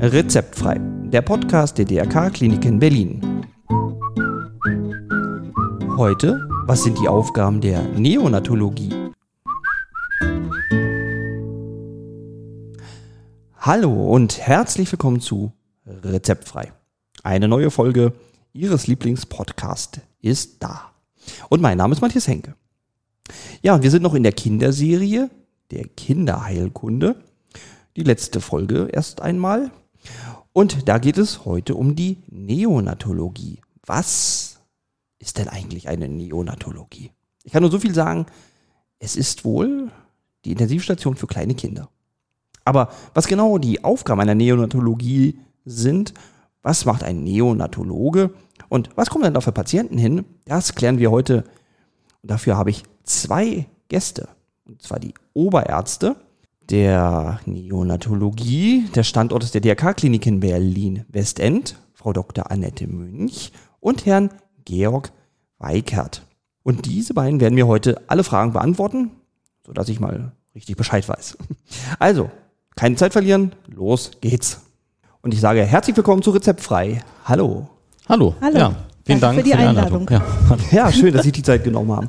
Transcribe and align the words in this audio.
Rezeptfrei, 0.00 0.78
der 0.78 1.22
Podcast 1.22 1.78
der 1.78 1.84
DRK 1.84 2.30
Klinik 2.30 2.64
in 2.64 2.78
Berlin. 2.78 3.46
Heute, 5.96 6.48
was 6.66 6.82
sind 6.82 6.98
die 7.00 7.08
Aufgaben 7.08 7.60
der 7.60 7.82
Neonatologie? 7.82 8.90
Hallo 13.56 14.12
und 14.12 14.38
herzlich 14.38 14.90
willkommen 14.90 15.20
zu 15.20 15.52
Rezeptfrei. 15.86 16.72
Eine 17.22 17.48
neue 17.48 17.70
Folge 17.70 18.12
Ihres 18.52 18.86
Lieblingspodcasts 18.86 20.00
ist 20.20 20.62
da. 20.62 20.92
Und 21.48 21.62
mein 21.62 21.78
Name 21.78 21.94
ist 21.94 22.00
Matthias 22.00 22.26
Henke. 22.26 22.54
Ja, 23.62 23.74
und 23.76 23.82
wir 23.82 23.90
sind 23.90 24.02
noch 24.02 24.14
in 24.14 24.24
der 24.24 24.32
Kinderserie 24.32 25.30
der 25.72 25.88
Kinderheilkunde. 25.88 27.16
Die 27.96 28.04
letzte 28.04 28.40
Folge 28.40 28.88
erst 28.92 29.20
einmal. 29.20 29.70
Und 30.52 30.88
da 30.88 30.98
geht 30.98 31.18
es 31.18 31.44
heute 31.44 31.74
um 31.74 31.96
die 31.96 32.18
Neonatologie. 32.28 33.60
Was 33.86 34.60
ist 35.18 35.38
denn 35.38 35.48
eigentlich 35.48 35.88
eine 35.88 36.08
Neonatologie? 36.08 37.10
Ich 37.44 37.52
kann 37.52 37.62
nur 37.62 37.70
so 37.70 37.78
viel 37.78 37.94
sagen, 37.94 38.26
es 38.98 39.16
ist 39.16 39.44
wohl 39.44 39.90
die 40.44 40.52
Intensivstation 40.52 41.16
für 41.16 41.26
kleine 41.26 41.54
Kinder. 41.54 41.88
Aber 42.64 42.90
was 43.14 43.26
genau 43.26 43.58
die 43.58 43.82
Aufgaben 43.82 44.20
einer 44.20 44.34
Neonatologie 44.34 45.38
sind, 45.64 46.14
was 46.62 46.84
macht 46.84 47.02
ein 47.02 47.24
Neonatologe 47.24 48.34
und 48.68 48.90
was 48.94 49.10
kommen 49.10 49.24
denn 49.24 49.34
da 49.34 49.40
für 49.40 49.52
Patienten 49.52 49.98
hin, 49.98 50.24
das 50.44 50.74
klären 50.74 50.98
wir 50.98 51.10
heute. 51.10 51.44
Und 52.22 52.30
dafür 52.30 52.56
habe 52.56 52.70
ich 52.70 52.84
zwei 53.04 53.66
Gäste. 53.88 54.28
Und 54.64 54.82
zwar 54.82 55.00
die 55.00 55.14
Oberärzte 55.34 56.16
der 56.70 57.40
Neonatologie. 57.46 58.86
Der 58.94 59.02
Standort 59.02 59.42
ist 59.42 59.54
der 59.54 59.60
DRK-Klinik 59.60 60.26
in 60.26 60.40
Berlin-Westend, 60.40 61.76
Frau 61.94 62.12
Dr. 62.12 62.50
Annette 62.50 62.86
Münch 62.86 63.52
und 63.80 64.06
Herrn 64.06 64.30
Georg 64.64 65.10
Weikert. 65.58 66.22
Und 66.62 66.86
diese 66.86 67.14
beiden 67.14 67.40
werden 67.40 67.54
mir 67.54 67.66
heute 67.66 68.02
alle 68.06 68.22
Fragen 68.24 68.52
beantworten, 68.52 69.10
sodass 69.66 69.88
ich 69.88 69.98
mal 69.98 70.32
richtig 70.54 70.76
Bescheid 70.76 71.08
weiß. 71.08 71.36
Also, 71.98 72.30
keine 72.76 72.96
Zeit 72.96 73.12
verlieren, 73.12 73.54
los 73.66 74.12
geht's. 74.20 74.60
Und 75.20 75.34
ich 75.34 75.40
sage 75.40 75.62
herzlich 75.62 75.96
willkommen 75.96 76.22
zu 76.22 76.30
Rezeptfrei. 76.30 77.02
Hallo. 77.24 77.68
Hallo. 78.08 78.34
Hallo. 78.40 78.58
Ja, 78.58 78.76
vielen 79.04 79.20
Dank 79.20 79.38
für 79.38 79.44
die 79.44 79.54
Einladung. 79.54 80.08
Ja, 80.10 80.22
Ja, 80.70 80.92
schön, 80.92 81.12
dass 81.12 81.24
Sie 81.24 81.32
die 81.32 81.42
Zeit 81.42 81.64
genommen 81.64 81.92
haben. 81.92 82.08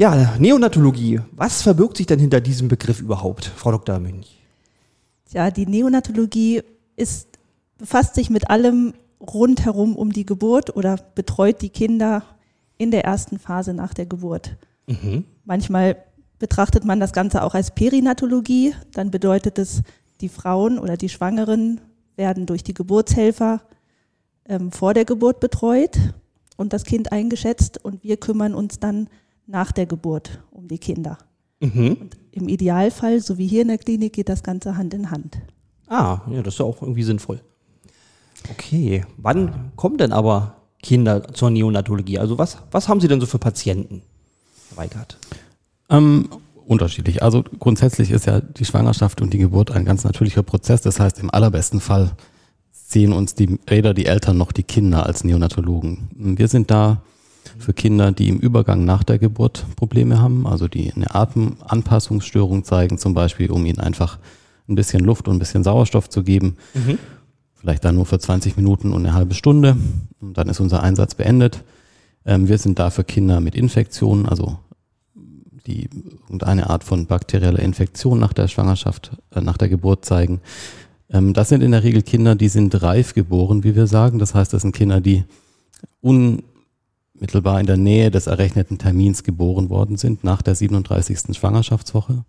Ja, 0.00 0.34
Neonatologie. 0.38 1.20
Was 1.32 1.60
verbirgt 1.60 1.98
sich 1.98 2.06
denn 2.06 2.18
hinter 2.18 2.40
diesem 2.40 2.68
Begriff 2.68 3.02
überhaupt, 3.02 3.44
Frau 3.44 3.70
Dr. 3.70 3.98
Münch? 3.98 4.40
Ja, 5.28 5.50
die 5.50 5.66
Neonatologie 5.66 6.62
ist, 6.96 7.28
befasst 7.76 8.14
sich 8.14 8.30
mit 8.30 8.48
allem 8.48 8.94
rundherum 9.20 9.94
um 9.96 10.10
die 10.10 10.24
Geburt 10.24 10.74
oder 10.74 10.96
betreut 11.14 11.60
die 11.60 11.68
Kinder 11.68 12.22
in 12.78 12.90
der 12.90 13.04
ersten 13.04 13.38
Phase 13.38 13.74
nach 13.74 13.92
der 13.92 14.06
Geburt. 14.06 14.56
Manchmal 15.44 15.96
betrachtet 16.38 16.86
man 16.86 16.98
das 16.98 17.12
Ganze 17.12 17.42
auch 17.42 17.52
als 17.52 17.74
Perinatologie. 17.74 18.74
Dann 18.94 19.10
bedeutet 19.10 19.58
es, 19.58 19.82
die 20.22 20.30
Frauen 20.30 20.78
oder 20.78 20.96
die 20.96 21.10
Schwangeren 21.10 21.78
werden 22.16 22.46
durch 22.46 22.64
die 22.64 22.72
Geburtshelfer 22.72 23.60
ähm, 24.46 24.72
vor 24.72 24.94
der 24.94 25.04
Geburt 25.04 25.40
betreut 25.40 25.98
und 26.56 26.72
das 26.72 26.84
Kind 26.84 27.12
eingeschätzt 27.12 27.84
und 27.84 28.02
wir 28.02 28.16
kümmern 28.16 28.54
uns 28.54 28.78
dann 28.78 29.10
nach 29.50 29.72
der 29.72 29.86
Geburt 29.86 30.40
um 30.50 30.68
die 30.68 30.78
Kinder. 30.78 31.18
Mhm. 31.60 31.96
Und 32.00 32.16
im 32.30 32.48
Idealfall, 32.48 33.20
so 33.20 33.36
wie 33.36 33.46
hier 33.46 33.62
in 33.62 33.68
der 33.68 33.78
Klinik, 33.78 34.14
geht 34.14 34.28
das 34.28 34.42
Ganze 34.42 34.76
Hand 34.76 34.94
in 34.94 35.10
Hand. 35.10 35.38
Ah, 35.88 36.20
ja, 36.30 36.42
das 36.42 36.54
ist 36.54 36.60
ja 36.60 36.66
auch 36.66 36.80
irgendwie 36.80 37.02
sinnvoll. 37.02 37.40
Okay, 38.50 39.04
wann 39.18 39.72
kommen 39.76 39.98
denn 39.98 40.12
aber 40.12 40.56
Kinder 40.82 41.34
zur 41.34 41.50
Neonatologie? 41.50 42.18
Also 42.18 42.38
was, 42.38 42.58
was 42.70 42.88
haben 42.88 43.00
Sie 43.00 43.08
denn 43.08 43.20
so 43.20 43.26
für 43.26 43.38
Patienten, 43.38 44.02
Herr 44.68 44.78
Weigert? 44.78 45.18
Ähm, 45.90 46.28
unterschiedlich. 46.66 47.22
Also 47.22 47.42
grundsätzlich 47.58 48.12
ist 48.12 48.26
ja 48.26 48.40
die 48.40 48.64
Schwangerschaft 48.64 49.20
und 49.20 49.32
die 49.34 49.38
Geburt 49.38 49.72
ein 49.72 49.84
ganz 49.84 50.04
natürlicher 50.04 50.44
Prozess. 50.44 50.80
Das 50.80 51.00
heißt, 51.00 51.18
im 51.18 51.30
allerbesten 51.30 51.80
Fall 51.80 52.12
sehen 52.70 53.12
uns 53.12 53.34
die, 53.34 53.58
weder 53.66 53.92
die 53.92 54.06
Eltern 54.06 54.38
noch 54.38 54.52
die 54.52 54.62
Kinder 54.62 55.04
als 55.04 55.24
Neonatologen. 55.24 56.08
Wir 56.38 56.48
sind 56.48 56.70
da 56.70 57.02
für 57.58 57.72
Kinder, 57.72 58.12
die 58.12 58.28
im 58.28 58.38
Übergang 58.38 58.84
nach 58.84 59.04
der 59.04 59.18
Geburt 59.18 59.66
Probleme 59.76 60.20
haben, 60.20 60.46
also 60.46 60.68
die 60.68 60.92
eine 60.92 61.14
Atemanpassungsstörung 61.14 62.64
zeigen, 62.64 62.98
zum 62.98 63.14
Beispiel, 63.14 63.50
um 63.50 63.66
ihnen 63.66 63.80
einfach 63.80 64.18
ein 64.68 64.74
bisschen 64.74 65.04
Luft 65.04 65.28
und 65.28 65.36
ein 65.36 65.38
bisschen 65.38 65.64
Sauerstoff 65.64 66.08
zu 66.08 66.22
geben. 66.22 66.56
Vielleicht 67.54 67.84
dann 67.84 67.96
nur 67.96 68.06
für 68.06 68.18
20 68.18 68.56
Minuten 68.56 68.92
und 68.92 69.04
eine 69.04 69.14
halbe 69.14 69.34
Stunde. 69.34 69.76
Und 70.20 70.38
dann 70.38 70.48
ist 70.48 70.60
unser 70.60 70.82
Einsatz 70.82 71.14
beendet. 71.14 71.62
Ähm, 72.24 72.48
wir 72.48 72.58
sind 72.58 72.78
da 72.78 72.90
für 72.90 73.04
Kinder 73.04 73.40
mit 73.40 73.54
Infektionen, 73.54 74.26
also 74.26 74.58
die 75.66 75.88
irgendeine 76.22 76.70
Art 76.70 76.84
von 76.84 77.06
bakterieller 77.06 77.58
Infektion 77.58 78.18
nach 78.18 78.32
der 78.32 78.48
Schwangerschaft, 78.48 79.12
äh, 79.34 79.40
nach 79.40 79.58
der 79.58 79.68
Geburt 79.68 80.04
zeigen. 80.04 80.40
Ähm, 81.10 81.34
das 81.34 81.48
sind 81.48 81.62
in 81.62 81.72
der 81.72 81.82
Regel 81.82 82.02
Kinder, 82.02 82.34
die 82.34 82.48
sind 82.48 82.82
reif 82.82 83.14
geboren, 83.14 83.64
wie 83.64 83.74
wir 83.74 83.86
sagen. 83.86 84.18
Das 84.18 84.34
heißt, 84.34 84.52
das 84.52 84.62
sind 84.62 84.74
Kinder, 84.74 85.00
die 85.00 85.24
unmittelbar 87.20 87.60
in 87.60 87.66
der 87.66 87.76
Nähe 87.76 88.10
des 88.10 88.26
errechneten 88.26 88.78
Termins 88.78 89.22
geboren 89.22 89.68
worden 89.68 89.96
sind, 89.96 90.24
nach 90.24 90.40
der 90.40 90.54
37. 90.54 91.36
Schwangerschaftswoche. 91.36 92.24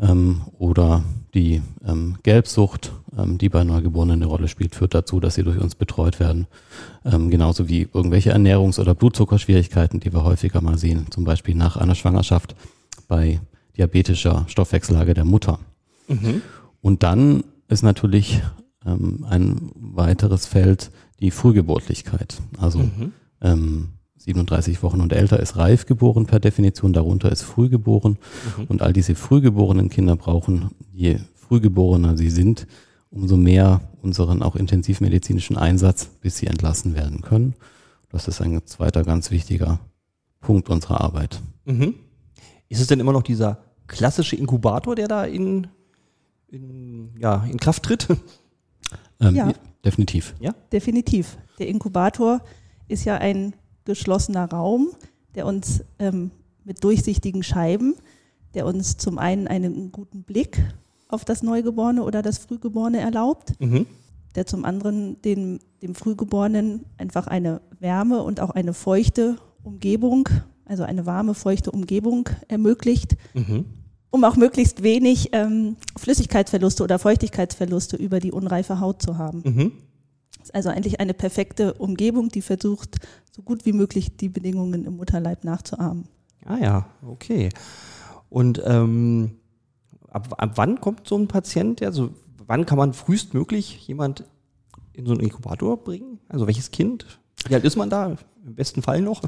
Ähm, 0.00 0.42
oder 0.56 1.02
die 1.34 1.60
ähm, 1.84 2.16
Gelbsucht, 2.22 2.92
ähm, 3.18 3.38
die 3.38 3.48
bei 3.48 3.64
Neugeborenen 3.64 4.22
eine 4.22 4.26
Rolle 4.26 4.46
spielt, 4.46 4.76
führt 4.76 4.94
dazu, 4.94 5.18
dass 5.18 5.34
sie 5.34 5.42
durch 5.42 5.58
uns 5.58 5.74
betreut 5.74 6.20
werden. 6.20 6.46
Ähm, 7.04 7.30
genauso 7.30 7.68
wie 7.68 7.88
irgendwelche 7.92 8.32
Ernährungs- 8.32 8.78
oder 8.78 8.94
Blutzuckerschwierigkeiten, 8.94 9.98
die 9.98 10.12
wir 10.12 10.22
häufiger 10.22 10.60
mal 10.60 10.78
sehen, 10.78 11.06
zum 11.10 11.24
Beispiel 11.24 11.56
nach 11.56 11.76
einer 11.76 11.96
Schwangerschaft 11.96 12.54
bei 13.08 13.40
diabetischer 13.76 14.44
Stoffwechsellage 14.46 15.14
der 15.14 15.24
Mutter. 15.24 15.58
Und 16.80 17.02
dann 17.02 17.42
ist 17.66 17.82
natürlich 17.82 18.40
ähm, 18.86 19.26
ein 19.28 19.72
weiteres 19.74 20.46
Feld 20.46 20.92
die 21.18 21.32
Frühgeburtlichkeit. 21.32 22.40
Also 22.58 22.78
ähm, 23.40 23.90
37 24.16 24.82
Wochen 24.82 25.00
und 25.00 25.12
älter 25.12 25.40
ist 25.40 25.56
reif 25.56 25.86
geboren 25.86 26.26
per 26.26 26.40
Definition, 26.40 26.92
darunter 26.92 27.30
ist 27.30 27.42
frühgeboren. 27.42 28.18
Und 28.68 28.82
all 28.82 28.92
diese 28.92 29.14
frühgeborenen 29.14 29.90
Kinder 29.90 30.16
brauchen, 30.16 30.70
je 30.92 31.18
frühgeborener 31.34 32.16
sie 32.16 32.30
sind, 32.30 32.66
umso 33.10 33.36
mehr 33.36 33.80
unseren 34.02 34.42
auch 34.42 34.56
intensivmedizinischen 34.56 35.56
Einsatz, 35.56 36.06
bis 36.20 36.38
sie 36.38 36.46
entlassen 36.46 36.94
werden 36.94 37.22
können. 37.22 37.54
Das 38.10 38.28
ist 38.28 38.40
ein 38.40 38.60
zweiter 38.66 39.02
ganz 39.04 39.30
wichtiger 39.30 39.80
Punkt 40.40 40.68
unserer 40.68 41.00
Arbeit. 41.00 41.40
Mhm. 41.64 41.94
Ist 42.68 42.80
es 42.80 42.86
denn 42.86 43.00
immer 43.00 43.12
noch 43.12 43.22
dieser 43.22 43.58
klassische 43.86 44.36
Inkubator, 44.36 44.94
der 44.94 45.08
da 45.08 45.24
in, 45.24 45.68
in, 46.48 47.14
ja, 47.18 47.44
in 47.50 47.58
Kraft 47.58 47.84
tritt? 47.84 48.08
Ähm, 49.20 49.34
Ja. 49.34 49.52
Definitiv. 49.84 50.34
Ja? 50.38 50.54
Definitiv. 50.72 51.38
Der 51.58 51.68
Inkubator 51.68 52.40
ist 52.88 53.04
ja 53.04 53.16
ein 53.16 53.54
geschlossener 53.84 54.50
Raum, 54.50 54.88
der 55.34 55.46
uns 55.46 55.84
ähm, 55.98 56.30
mit 56.64 56.82
durchsichtigen 56.84 57.42
Scheiben, 57.42 57.94
der 58.54 58.66
uns 58.66 58.96
zum 58.96 59.18
einen 59.18 59.46
einen 59.46 59.92
guten 59.92 60.22
Blick 60.22 60.58
auf 61.08 61.24
das 61.24 61.42
Neugeborene 61.42 62.02
oder 62.02 62.22
das 62.22 62.38
Frühgeborene 62.38 62.98
erlaubt, 63.00 63.52
Mhm. 63.60 63.86
der 64.34 64.46
zum 64.46 64.64
anderen 64.64 65.20
den, 65.22 65.60
dem 65.82 65.94
Frühgeborenen 65.94 66.84
einfach 66.98 67.26
eine 67.26 67.60
Wärme 67.80 68.22
und 68.22 68.40
auch 68.40 68.50
eine 68.50 68.74
feuchte 68.74 69.36
Umgebung, 69.62 70.28
also 70.66 70.82
eine 70.82 71.06
warme, 71.06 71.34
feuchte 71.34 71.70
Umgebung 71.70 72.28
ermöglicht, 72.48 73.16
Mhm. 73.34 73.64
um 74.10 74.24
auch 74.24 74.36
möglichst 74.36 74.82
wenig 74.82 75.30
ähm, 75.32 75.76
Flüssigkeitsverluste 75.96 76.82
oder 76.82 76.98
Feuchtigkeitsverluste 76.98 77.96
über 77.96 78.20
die 78.20 78.32
unreife 78.32 78.80
Haut 78.80 79.00
zu 79.02 79.16
haben. 79.18 79.42
Mhm. 79.44 79.72
Ist 80.48 80.54
also 80.54 80.70
eigentlich 80.70 81.00
eine 81.00 81.14
perfekte 81.14 81.74
Umgebung, 81.74 82.30
die 82.30 82.42
versucht, 82.42 82.96
so 83.30 83.42
gut 83.42 83.66
wie 83.66 83.72
möglich 83.72 84.16
die 84.16 84.28
Bedingungen 84.28 84.84
im 84.84 84.96
Mutterleib 84.96 85.44
nachzuahmen. 85.44 86.08
Ah 86.44 86.56
ja, 86.56 86.86
okay. 87.06 87.50
Und 88.30 88.62
ähm, 88.64 89.36
ab, 90.10 90.34
ab 90.38 90.52
wann 90.56 90.80
kommt 90.80 91.06
so 91.06 91.16
ein 91.16 91.28
Patient, 91.28 91.82
also 91.82 92.10
wann 92.46 92.64
kann 92.64 92.78
man 92.78 92.94
frühestmöglich 92.94 93.86
jemand 93.86 94.24
in 94.94 95.04
so 95.06 95.12
einen 95.12 95.20
Inkubator 95.20 95.76
bringen? 95.76 96.18
Also 96.28 96.46
welches 96.46 96.70
Kind? 96.70 97.06
Wie 97.46 97.54
alt 97.54 97.64
ist 97.64 97.76
man 97.76 97.90
da? 97.90 98.16
Im 98.44 98.54
besten 98.54 98.82
Fall 98.82 99.02
noch? 99.02 99.22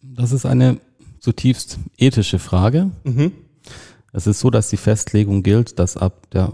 Das 0.00 0.30
ist 0.30 0.46
eine 0.46 0.80
zutiefst 1.18 1.78
ethische 1.96 2.38
Frage. 2.38 2.90
Mhm. 3.02 3.32
Es 4.12 4.26
ist 4.26 4.38
so, 4.38 4.50
dass 4.50 4.70
die 4.70 4.76
Festlegung 4.76 5.42
gilt, 5.42 5.78
dass 5.78 5.96
ab 5.96 6.30
der 6.30 6.52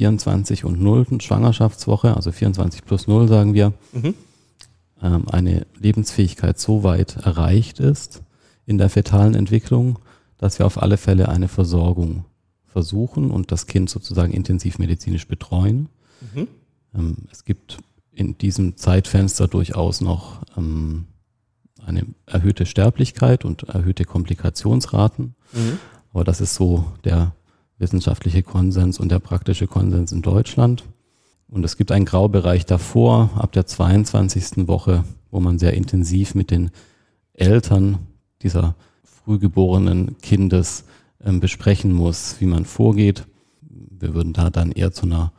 24 0.00 0.64
und 0.64 0.80
0. 0.80 1.20
Schwangerschaftswoche, 1.20 2.16
also 2.16 2.32
24 2.32 2.86
plus 2.86 3.06
0 3.06 3.28
sagen 3.28 3.52
wir, 3.52 3.74
Mhm. 3.92 4.14
ähm, 5.02 5.28
eine 5.28 5.66
Lebensfähigkeit 5.78 6.58
so 6.58 6.82
weit 6.84 7.16
erreicht 7.16 7.80
ist 7.80 8.22
in 8.64 8.78
der 8.78 8.88
fetalen 8.88 9.34
Entwicklung, 9.34 9.98
dass 10.38 10.58
wir 10.58 10.64
auf 10.64 10.80
alle 10.82 10.96
Fälle 10.96 11.28
eine 11.28 11.48
Versorgung 11.48 12.24
versuchen 12.64 13.30
und 13.30 13.52
das 13.52 13.66
Kind 13.66 13.90
sozusagen 13.90 14.32
intensiv 14.32 14.78
medizinisch 14.78 15.28
betreuen. 15.28 15.90
Mhm. 16.34 16.48
Ähm, 16.94 17.16
es 17.30 17.44
gibt 17.44 17.76
in 18.12 18.38
diesem 18.38 18.78
Zeitfenster 18.78 19.48
durchaus 19.48 20.00
noch 20.00 20.40
ähm, 20.56 21.08
eine 21.84 22.06
erhöhte 22.24 22.64
Sterblichkeit 22.64 23.44
und 23.44 23.64
erhöhte 23.64 24.06
Komplikationsraten. 24.06 25.34
Mhm. 25.52 25.78
Aber 26.14 26.24
das 26.24 26.40
ist 26.40 26.54
so 26.54 26.86
der 27.04 27.34
wissenschaftliche 27.80 28.42
Konsens 28.42 29.00
und 29.00 29.10
der 29.10 29.18
praktische 29.18 29.66
Konsens 29.66 30.12
in 30.12 30.22
Deutschland. 30.22 30.84
Und 31.48 31.64
es 31.64 31.76
gibt 31.76 31.90
einen 31.90 32.04
Graubereich 32.04 32.66
davor, 32.66 33.30
ab 33.34 33.52
der 33.52 33.66
22. 33.66 34.68
Woche, 34.68 35.04
wo 35.30 35.40
man 35.40 35.58
sehr 35.58 35.74
intensiv 35.74 36.34
mit 36.34 36.50
den 36.52 36.70
Eltern 37.32 37.98
dieser 38.42 38.76
frühgeborenen 39.02 40.18
Kindes 40.18 40.84
äh, 41.18 41.32
besprechen 41.32 41.92
muss, 41.92 42.36
wie 42.40 42.46
man 42.46 42.64
vorgeht. 42.64 43.26
Wir 43.62 44.14
würden 44.14 44.32
da 44.32 44.50
dann 44.50 44.70
eher 44.70 44.92
zu 44.92 45.06
einer 45.06 45.32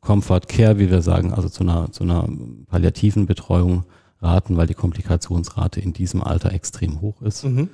Comfort 0.00 0.42
Care, 0.48 0.78
wie 0.78 0.90
wir 0.90 1.02
sagen, 1.02 1.32
also 1.32 1.48
zu 1.48 1.62
einer, 1.62 1.92
zu 1.92 2.04
einer 2.04 2.28
palliativen 2.68 3.26
Betreuung 3.26 3.84
raten, 4.20 4.56
weil 4.56 4.66
die 4.66 4.74
Komplikationsrate 4.74 5.80
in 5.80 5.92
diesem 5.92 6.22
Alter 6.22 6.52
extrem 6.52 7.00
hoch 7.00 7.22
ist. 7.22 7.44
Mhm. 7.44 7.68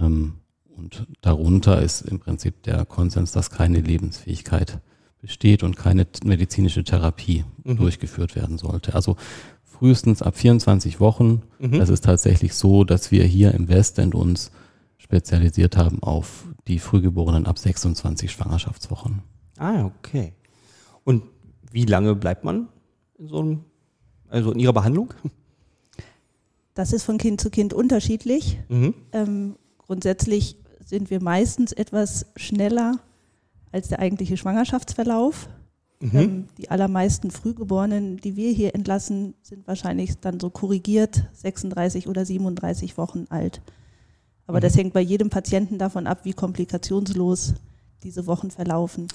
Ähm, 0.00 0.32
und 0.76 1.06
darunter 1.20 1.80
ist 1.80 2.02
im 2.02 2.20
Prinzip 2.20 2.62
der 2.62 2.84
Konsens, 2.84 3.32
dass 3.32 3.50
keine 3.50 3.80
Lebensfähigkeit 3.80 4.80
besteht 5.20 5.62
und 5.62 5.76
keine 5.76 6.06
medizinische 6.24 6.84
Therapie 6.84 7.44
mhm. 7.62 7.76
durchgeführt 7.76 8.36
werden 8.36 8.58
sollte. 8.58 8.94
Also 8.94 9.16
frühestens 9.62 10.22
ab 10.22 10.36
24 10.36 11.00
Wochen. 11.00 11.42
Mhm. 11.58 11.80
Es 11.80 11.88
ist 11.88 12.04
tatsächlich 12.04 12.54
so, 12.54 12.84
dass 12.84 13.10
wir 13.10 13.24
hier 13.24 13.52
im 13.54 13.68
Westend 13.68 14.14
uns 14.14 14.50
spezialisiert 14.98 15.76
haben 15.76 16.02
auf 16.02 16.46
die 16.68 16.78
Frühgeborenen 16.78 17.46
ab 17.46 17.58
26 17.58 18.30
Schwangerschaftswochen. 18.30 19.22
Ah, 19.58 19.84
okay. 19.84 20.34
Und 21.04 21.24
wie 21.70 21.84
lange 21.84 22.14
bleibt 22.14 22.44
man 22.44 22.68
in 23.18 23.28
so 23.28 23.38
einem, 23.38 23.64
also 24.28 24.52
in 24.52 24.60
Ihrer 24.60 24.72
Behandlung? 24.72 25.12
Das 26.74 26.92
ist 26.92 27.04
von 27.04 27.18
Kind 27.18 27.40
zu 27.40 27.50
Kind 27.50 27.72
unterschiedlich. 27.72 28.58
Mhm. 28.68 28.94
Ähm, 29.12 29.56
grundsätzlich 29.78 30.56
sind 30.84 31.10
wir 31.10 31.22
meistens 31.22 31.72
etwas 31.72 32.26
schneller 32.36 33.00
als 33.72 33.88
der 33.88 33.98
eigentliche 33.98 34.36
Schwangerschaftsverlauf. 34.36 35.48
Mhm. 36.00 36.18
Ähm, 36.18 36.48
die 36.58 36.70
allermeisten 36.70 37.30
Frühgeborenen, 37.30 38.18
die 38.18 38.36
wir 38.36 38.52
hier 38.52 38.74
entlassen, 38.74 39.34
sind 39.42 39.66
wahrscheinlich 39.66 40.18
dann 40.20 40.38
so 40.38 40.50
korrigiert 40.50 41.24
36 41.32 42.08
oder 42.08 42.24
37 42.24 42.96
Wochen 42.98 43.26
alt. 43.30 43.62
Aber 44.46 44.58
mhm. 44.58 44.62
das 44.62 44.76
hängt 44.76 44.92
bei 44.92 45.00
jedem 45.00 45.30
Patienten 45.30 45.78
davon 45.78 46.06
ab, 46.06 46.20
wie 46.24 46.32
komplikationslos 46.32 47.54
diese 48.02 48.26
Wochen 48.26 48.50
verlaufen. 48.50 49.08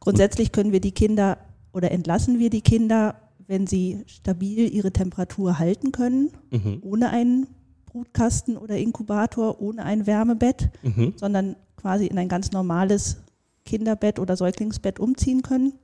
Grundsätzlich 0.00 0.52
können 0.52 0.72
wir 0.72 0.80
die 0.80 0.92
Kinder 0.92 1.38
oder 1.72 1.90
entlassen 1.92 2.38
wir 2.38 2.50
die 2.50 2.60
Kinder, 2.60 3.14
wenn 3.46 3.66
sie 3.66 4.02
stabil 4.06 4.72
ihre 4.72 4.92
Temperatur 4.92 5.58
halten 5.58 5.92
können, 5.92 6.30
mhm. 6.50 6.78
ohne 6.82 7.10
einen 7.10 7.46
Brutkasten 7.92 8.56
oder 8.56 8.76
Inkubator, 8.76 9.60
ohne 9.60 9.84
ein 9.84 10.06
Wärmebett, 10.06 10.70
mhm. 10.82 11.12
sondern 11.16 11.56
quasi 11.76 12.06
in 12.06 12.18
ein 12.18 12.28
ganz 12.28 12.50
normales 12.50 13.18
Kinderbett 13.64 14.18
oder 14.18 14.36
Säuglingsbett 14.36 14.98
umziehen 14.98 15.42
können. 15.42 15.74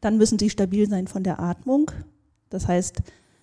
Dann 0.00 0.16
müssen 0.16 0.38
sie 0.38 0.50
stabil 0.50 0.88
sein 0.88 1.06
von 1.06 1.22
der 1.22 1.40
Atmung. 1.40 1.90
Das 2.48 2.66
heißt, 2.66 3.02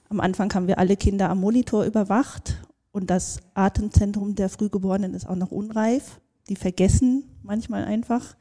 am 0.10 0.20
Anfang 0.20 0.54
haben 0.54 0.68
wir 0.68 0.80
alle 0.80 0.98
Kinder 0.98 1.30
am 1.30 1.40
Monitor 1.40 1.86
überwacht 1.86 2.66
und 2.92 3.10
das 3.10 3.40
Atemzentrum 3.54 4.36
der 4.36 4.50
Frühgeborenen 4.50 5.14
ist 5.14 5.28
auch 5.28 5.36
noch 5.36 5.52
unreif. 5.52 6.20
Die 6.50 6.56
vergessen 6.56 7.26
manchmal 7.44 7.86
einfach 7.86 8.36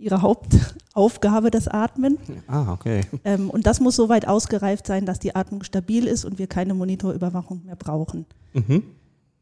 ihre 0.00 0.22
Hauptaufgabe, 0.22 1.50
das 1.50 1.68
Atmen. 1.68 2.18
Ah, 2.46 2.72
okay. 2.72 3.02
Ähm, 3.24 3.50
und 3.50 3.66
das 3.66 3.80
muss 3.80 3.96
soweit 3.96 4.26
ausgereift 4.26 4.86
sein, 4.86 5.04
dass 5.06 5.18
die 5.18 5.34
Atmung 5.36 5.62
stabil 5.62 6.06
ist 6.06 6.24
und 6.24 6.38
wir 6.38 6.46
keine 6.46 6.74
Monitorüberwachung 6.74 7.64
mehr 7.64 7.76
brauchen. 7.76 8.26
Mhm. 8.54 8.82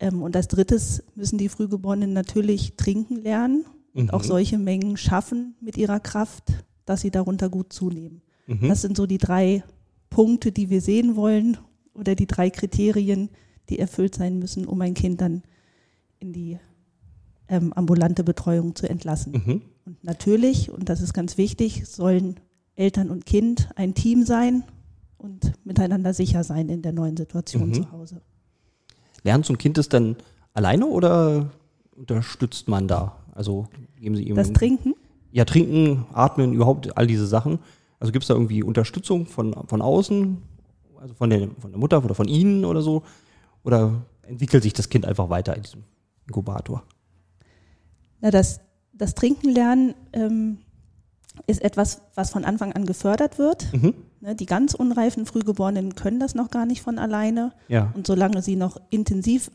Ähm, 0.00 0.22
und 0.22 0.36
als 0.36 0.48
drittes 0.48 1.04
müssen 1.14 1.38
die 1.38 1.48
Frühgeborenen 1.48 2.12
natürlich 2.12 2.76
trinken 2.76 3.22
lernen 3.22 3.64
und 3.94 4.04
mhm. 4.04 4.10
auch 4.10 4.24
solche 4.24 4.58
Mengen 4.58 4.96
schaffen 4.96 5.54
mit 5.60 5.76
ihrer 5.76 6.00
Kraft, 6.00 6.64
dass 6.84 7.00
sie 7.00 7.10
darunter 7.10 7.48
gut 7.48 7.72
zunehmen. 7.72 8.22
Mhm. 8.46 8.68
Das 8.68 8.82
sind 8.82 8.96
so 8.96 9.06
die 9.06 9.18
drei 9.18 9.62
Punkte, 10.10 10.50
die 10.52 10.70
wir 10.70 10.80
sehen 10.80 11.16
wollen 11.16 11.56
oder 11.94 12.14
die 12.14 12.26
drei 12.26 12.50
Kriterien, 12.50 13.30
die 13.68 13.78
erfüllt 13.78 14.14
sein 14.14 14.38
müssen, 14.38 14.66
um 14.66 14.80
ein 14.80 14.94
Kind 14.94 15.20
dann 15.20 15.42
in 16.18 16.32
die 16.32 16.58
ähm, 17.48 17.72
ambulante 17.72 18.24
Betreuung 18.24 18.74
zu 18.74 18.88
entlassen. 18.88 19.32
Mhm. 19.32 19.62
Und 19.84 20.04
natürlich, 20.04 20.70
und 20.70 20.88
das 20.88 21.00
ist 21.00 21.14
ganz 21.14 21.38
wichtig, 21.38 21.86
sollen 21.86 22.40
Eltern 22.74 23.10
und 23.10 23.26
Kind 23.26 23.70
ein 23.74 23.94
Team 23.94 24.24
sein 24.24 24.64
und 25.16 25.52
miteinander 25.64 26.14
sicher 26.14 26.44
sein 26.44 26.68
in 26.68 26.82
der 26.82 26.92
neuen 26.92 27.16
Situation 27.16 27.68
mhm. 27.68 27.74
zu 27.74 27.92
Hause. 27.92 28.22
Lernt 29.24 29.46
so 29.46 29.52
ein 29.52 29.58
Kind 29.58 29.78
es 29.78 29.88
dann 29.88 30.16
alleine 30.54 30.86
oder 30.86 31.50
unterstützt 31.96 32.68
man 32.68 32.86
da? 32.86 33.16
Also 33.32 33.66
geben 33.96 34.16
Sie 34.16 34.24
ihm. 34.24 34.36
Das 34.36 34.52
Trinken? 34.52 34.94
Ja, 35.32 35.44
Trinken, 35.44 36.06
Atmen, 36.12 36.52
überhaupt 36.52 36.96
all 36.96 37.06
diese 37.06 37.26
Sachen. 37.26 37.58
Also 38.00 38.12
gibt 38.12 38.22
es 38.24 38.28
da 38.28 38.34
irgendwie 38.34 38.62
Unterstützung 38.62 39.26
von, 39.26 39.54
von 39.66 39.82
außen, 39.82 40.38
also 41.00 41.14
von 41.14 41.30
der, 41.30 41.48
von 41.58 41.70
der 41.70 41.78
Mutter 41.78 42.02
oder 42.04 42.14
von 42.14 42.28
Ihnen 42.28 42.64
oder 42.64 42.80
so? 42.80 43.02
Oder 43.64 44.02
entwickelt 44.22 44.62
sich 44.62 44.72
das 44.72 44.88
Kind 44.88 45.04
einfach 45.04 45.30
weiter 45.30 45.56
in 45.56 45.62
diesem 45.62 45.84
Inkubator? 46.26 46.84
Na, 48.20 48.30
das, 48.30 48.60
das 48.92 49.14
Trinken 49.14 49.50
lernen 49.50 49.94
ähm, 50.12 50.58
ist 51.46 51.62
etwas, 51.62 52.02
was 52.14 52.30
von 52.30 52.44
Anfang 52.44 52.72
an 52.72 52.86
gefördert 52.86 53.38
wird. 53.38 53.72
Mhm. 53.72 53.94
Ne, 54.20 54.34
die 54.34 54.46
ganz 54.46 54.74
unreifen 54.74 55.26
Frühgeborenen 55.26 55.94
können 55.94 56.18
das 56.18 56.34
noch 56.34 56.50
gar 56.50 56.66
nicht 56.66 56.82
von 56.82 56.98
alleine. 56.98 57.52
Ja. 57.68 57.92
Und 57.94 58.06
solange 58.06 58.42
sie 58.42 58.56
noch 58.56 58.76
intensiv 58.90 59.50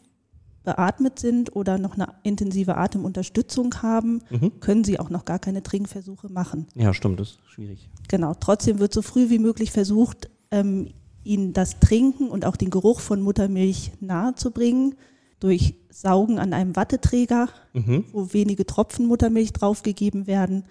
beatmet 0.63 1.19
sind 1.19 1.56
oder 1.56 1.77
noch 1.77 1.95
eine 1.95 2.07
intensive 2.24 2.77
Atemunterstützung 2.77 3.81
haben, 3.81 4.21
mhm. 4.30 4.60
können 4.62 4.83
sie 4.86 5.00
auch 5.00 5.10
noch 5.10 5.25
gar 5.25 5.39
keine 5.39 5.62
Trinkversuche 5.62 6.31
machen. 6.31 6.68
Ja, 6.75 6.94
stimmt, 6.94 7.19
das 7.19 7.31
ist 7.31 7.39
schwierig. 7.50 7.89
Genau, 8.07 8.33
trotzdem 8.39 8.80
wird 8.80 8.94
so 8.94 9.01
früh 9.01 9.30
wie 9.30 9.39
möglich 9.39 9.71
versucht, 9.71 10.30
ähm, 10.51 10.94
ihnen 11.25 11.54
das 11.54 11.80
Trinken 11.80 12.30
und 12.30 12.45
auch 12.45 12.56
den 12.56 12.69
Geruch 12.69 13.01
von 13.01 13.21
Muttermilch 13.21 13.92
nahezubringen 14.00 14.95
durch 15.39 15.75
Saugen 15.94 16.40
an 16.40 16.54
einem 16.54 16.75
Watteträger, 16.75 17.50
mhm. 17.74 18.06
wo 18.12 18.34
wenige 18.34 18.66
Tropfen 18.66 19.06
Muttermilch 19.06 19.54
draufgegeben 19.54 20.28
werden. 20.28 20.66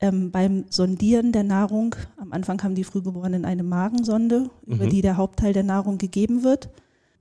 Ähm, 0.00 0.30
beim 0.30 0.64
Sondieren 0.68 1.32
der 1.32 1.44
Nahrung, 1.44 1.94
am 2.16 2.32
Anfang 2.32 2.62
haben 2.62 2.74
die 2.74 2.84
Frühgeborenen 2.84 3.44
eine 3.44 3.62
Magensonde, 3.62 4.50
mhm. 4.66 4.74
über 4.74 4.86
die 4.86 5.00
der 5.00 5.16
Hauptteil 5.16 5.52
der 5.52 5.62
Nahrung 5.62 5.98
gegeben 5.98 6.42
wird. 6.42 6.70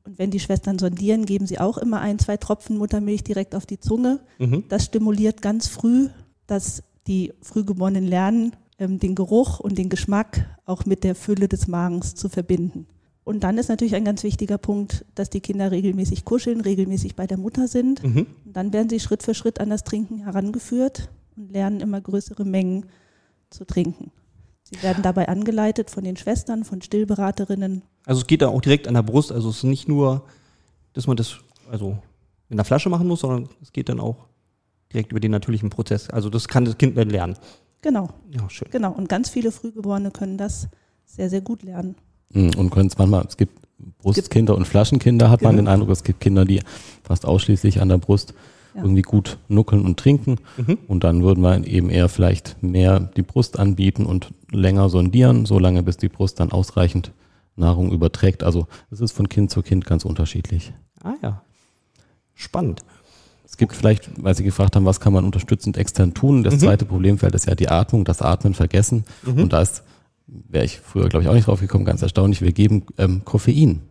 Und 0.03 0.17
wenn 0.19 0.31
die 0.31 0.39
Schwestern 0.39 0.79
sondieren, 0.79 1.25
geben 1.25 1.47
sie 1.47 1.59
auch 1.59 1.77
immer 1.77 1.99
ein, 1.99 2.17
zwei 2.17 2.37
Tropfen 2.37 2.77
Muttermilch 2.77 3.23
direkt 3.23 3.55
auf 3.55 3.65
die 3.65 3.79
Zunge. 3.79 4.19
Mhm. 4.39 4.63
Das 4.69 4.85
stimuliert 4.85 5.41
ganz 5.41 5.67
früh, 5.67 6.09
dass 6.47 6.83
die 7.07 7.33
Frühgeborenen 7.41 8.05
lernen, 8.05 8.55
ähm, 8.79 8.99
den 8.99 9.15
Geruch 9.15 9.59
und 9.59 9.77
den 9.77 9.89
Geschmack 9.89 10.45
auch 10.65 10.85
mit 10.85 11.03
der 11.03 11.15
Fülle 11.15 11.47
des 11.47 11.67
Magens 11.67 12.15
zu 12.15 12.29
verbinden. 12.29 12.87
Und 13.27 13.41
dann 13.41 13.57
ist 13.57 13.67
natürlich 13.67 13.93
ein 13.93 14.05
ganz 14.05 14.23
wichtiger 14.23 14.57
Punkt, 14.57 15.03
dass 15.13 15.29
die 15.29 15.41
Kinder 15.41 15.69
regelmäßig 15.69 16.23
kuscheln, 16.23 16.61
regelmäßig 16.61 17.17
bei 17.17 17.27
der 17.27 17.35
Mutter 17.35 17.67
sind. 17.67 18.01
Mhm. 18.01 18.25
Und 18.45 18.55
dann 18.55 18.71
werden 18.71 18.87
sie 18.87 19.01
Schritt 19.01 19.21
für 19.21 19.33
Schritt 19.33 19.59
an 19.59 19.69
das 19.69 19.83
Trinken 19.83 20.19
herangeführt 20.19 21.09
und 21.35 21.51
lernen 21.51 21.81
immer 21.81 21.99
größere 21.99 22.45
Mengen 22.45 22.85
zu 23.49 23.65
trinken. 23.65 24.13
Sie 24.63 24.81
werden 24.81 25.03
dabei 25.03 25.27
angeleitet 25.27 25.89
von 25.89 26.05
den 26.05 26.15
Schwestern, 26.15 26.63
von 26.63 26.81
Stillberaterinnen. 26.81 27.81
Also 28.05 28.21
es 28.21 28.27
geht 28.27 28.41
da 28.41 28.47
auch 28.47 28.61
direkt 28.61 28.87
an 28.87 28.93
der 28.93 29.03
Brust. 29.03 29.33
Also 29.33 29.49
es 29.49 29.57
ist 29.57 29.63
nicht 29.63 29.89
nur, 29.89 30.23
dass 30.93 31.05
man 31.05 31.17
das 31.17 31.35
also 31.69 31.97
in 32.47 32.55
der 32.55 32.63
Flasche 32.63 32.87
machen 32.87 33.09
muss, 33.09 33.19
sondern 33.19 33.49
es 33.61 33.73
geht 33.73 33.89
dann 33.89 33.99
auch 33.99 34.29
direkt 34.93 35.11
über 35.11 35.19
den 35.19 35.31
natürlichen 35.31 35.69
Prozess. 35.69 36.09
Also 36.09 36.29
das 36.29 36.47
kann 36.47 36.63
das 36.63 36.77
Kind 36.77 36.95
dann 36.95 37.09
lernen. 37.09 37.37
Genau. 37.81 38.07
Ja, 38.31 38.49
schön. 38.49 38.69
Genau. 38.71 38.93
Und 38.93 39.09
ganz 39.09 39.27
viele 39.29 39.51
Frühgeborene 39.51 40.11
können 40.11 40.37
das 40.37 40.69
sehr, 41.03 41.29
sehr 41.29 41.41
gut 41.41 41.63
lernen. 41.63 41.97
Hm, 42.33 42.51
und 42.55 42.69
können 42.69 42.87
es 42.87 42.97
manchmal, 42.97 43.25
es 43.27 43.37
gibt 43.37 43.53
Brustkinder 43.99 44.55
und 44.55 44.65
Flaschenkinder, 44.65 45.29
hat 45.29 45.39
genau. 45.39 45.49
man 45.49 45.57
den 45.57 45.67
Eindruck, 45.67 45.89
es 45.89 46.03
gibt 46.03 46.19
Kinder, 46.19 46.45
die 46.45 46.61
fast 47.03 47.25
ausschließlich 47.25 47.81
an 47.81 47.89
der 47.89 47.97
Brust 47.97 48.33
ja. 48.75 48.81
irgendwie 48.81 49.01
gut 49.01 49.37
nuckeln 49.47 49.85
und 49.85 49.99
trinken. 49.99 50.37
Mhm. 50.57 50.77
Und 50.87 51.03
dann 51.03 51.23
würden 51.23 51.41
wir 51.41 51.65
eben 51.67 51.89
eher 51.89 52.09
vielleicht 52.09 52.61
mehr 52.61 52.99
die 52.99 53.21
Brust 53.21 53.59
anbieten 53.59 54.05
und 54.05 54.29
länger 54.51 54.89
sondieren, 54.89 55.45
solange 55.45 55.83
bis 55.83 55.97
die 55.97 56.09
Brust 56.09 56.39
dann 56.39 56.51
ausreichend 56.51 57.11
Nahrung 57.55 57.91
überträgt. 57.91 58.43
Also 58.43 58.67
es 58.91 59.01
ist 59.01 59.11
von 59.11 59.29
Kind 59.29 59.51
zu 59.51 59.61
Kind 59.61 59.85
ganz 59.85 60.05
unterschiedlich. 60.05 60.73
Ah 61.03 61.15
ja. 61.21 61.41
Spannend. 62.35 62.81
Es 63.43 63.57
gibt 63.57 63.73
vielleicht, 63.73 64.11
weil 64.23 64.35
Sie 64.35 64.43
gefragt 64.43 64.75
haben, 64.75 64.85
was 64.85 64.99
kann 64.99 65.13
man 65.13 65.25
unterstützend 65.25 65.77
extern 65.77 66.13
tun. 66.13 66.43
Das 66.43 66.55
mhm. 66.55 66.59
zweite 66.59 66.85
Problemfeld 66.85 67.33
ist 67.33 67.47
ja 67.47 67.55
die 67.55 67.69
Atmung, 67.69 68.05
das 68.05 68.21
Atmen 68.21 68.53
vergessen. 68.53 69.05
Mhm. 69.23 69.43
Und 69.43 69.53
da 69.53 69.61
ist 69.61 69.83
wäre 70.27 70.65
ich 70.65 70.79
früher, 70.79 71.09
glaube 71.09 71.23
ich, 71.23 71.29
auch 71.29 71.33
nicht 71.33 71.47
drauf 71.47 71.59
gekommen, 71.59 71.85
ganz 71.85 72.01
erstaunlich, 72.01 72.41
wir 72.41 72.51
geben 72.51 72.85
ähm, 72.97 73.23
Koffein. 73.25 73.81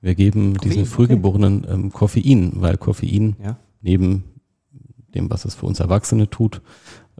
Wir 0.00 0.14
geben 0.14 0.54
Koffein, 0.54 0.70
diesen 0.70 0.86
Frühgeborenen 0.86 1.66
ähm, 1.68 1.92
Koffein, 1.92 2.52
weil 2.56 2.76
Koffein 2.76 3.36
ja. 3.42 3.56
neben 3.82 4.24
dem, 5.14 5.30
was 5.30 5.44
es 5.44 5.54
für 5.54 5.66
uns 5.66 5.80
Erwachsene 5.80 6.28
tut. 6.28 6.60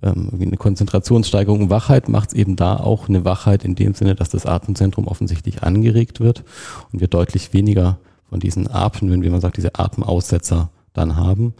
Ähm, 0.02 0.30
eine 0.40 0.56
Konzentrationssteigerung, 0.56 1.70
Wachheit 1.70 2.08
macht 2.08 2.30
es 2.30 2.34
eben 2.34 2.56
da 2.56 2.76
auch 2.76 3.08
eine 3.08 3.24
Wachheit 3.24 3.64
in 3.64 3.74
dem 3.74 3.94
Sinne, 3.94 4.14
dass 4.14 4.28
das 4.28 4.46
Atemzentrum 4.46 5.06
offensichtlich 5.06 5.62
angeregt 5.62 6.20
wird 6.20 6.44
und 6.92 7.00
wir 7.00 7.08
deutlich 7.08 7.52
weniger 7.52 7.98
von 8.28 8.40
diesen 8.40 8.68
Atmen, 8.68 9.22
wie 9.22 9.30
man 9.30 9.40
sagt, 9.40 9.56
diese 9.56 9.78
Atemaussetzer 9.78 10.70
dann 10.92 11.16
haben. 11.16 11.54